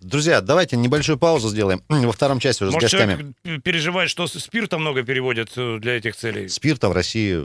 Друзья, 0.00 0.40
давайте 0.40 0.76
небольшую 0.76 1.18
паузу 1.18 1.48
сделаем. 1.48 1.82
Во 1.88 2.12
втором 2.12 2.40
части 2.40 2.64
уже 2.64 2.72
Может, 2.72 2.90
с 2.90 2.92
гостями. 2.92 3.34
переживает, 3.60 4.10
что 4.10 4.26
спирта 4.26 4.78
много 4.78 5.02
переводят 5.04 5.52
для 5.54 5.96
этих 5.96 6.16
целей. 6.16 6.48
Спирта 6.48 6.88
в 6.88 6.92
России 6.92 7.44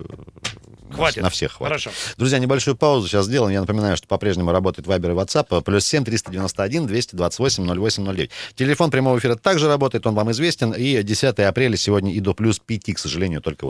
Хватит. 0.94 1.24
На 1.24 1.30
всех 1.30 1.54
хватит. 1.54 1.84
Хорошо. 1.84 1.92
Друзья, 2.18 2.40
небольшую 2.40 2.76
паузу 2.76 3.08
сейчас 3.08 3.26
сделаем. 3.26 3.54
Я 3.54 3.62
напоминаю, 3.62 3.98
что 3.98 4.08
по-прежнему 4.08 4.52
работает 4.52 4.88
Вайбер 4.88 5.12
и 5.12 5.14
WhatsApp. 5.14 5.62
Плюс 5.64 5.86
7 5.86 6.04
391 6.04 6.88
228 6.88 7.64
0809. 7.66 8.32
Телефон 8.56 8.92
прямого 8.92 9.18
эфира 9.18 9.36
также 9.36 9.68
работает, 9.68 10.06
он 10.06 10.16
вам 10.16 10.32
известен. 10.32 10.74
И 10.74 11.02
10 11.02 11.40
апреля 11.40 11.78
сегодня 11.78 12.14
и 12.14 12.20
до 12.20 12.34
плюс 12.34 12.60
5, 12.60 12.94
к 12.94 13.00
сожалению, 13.00 13.42
только 13.42 13.66
вот 13.66 13.70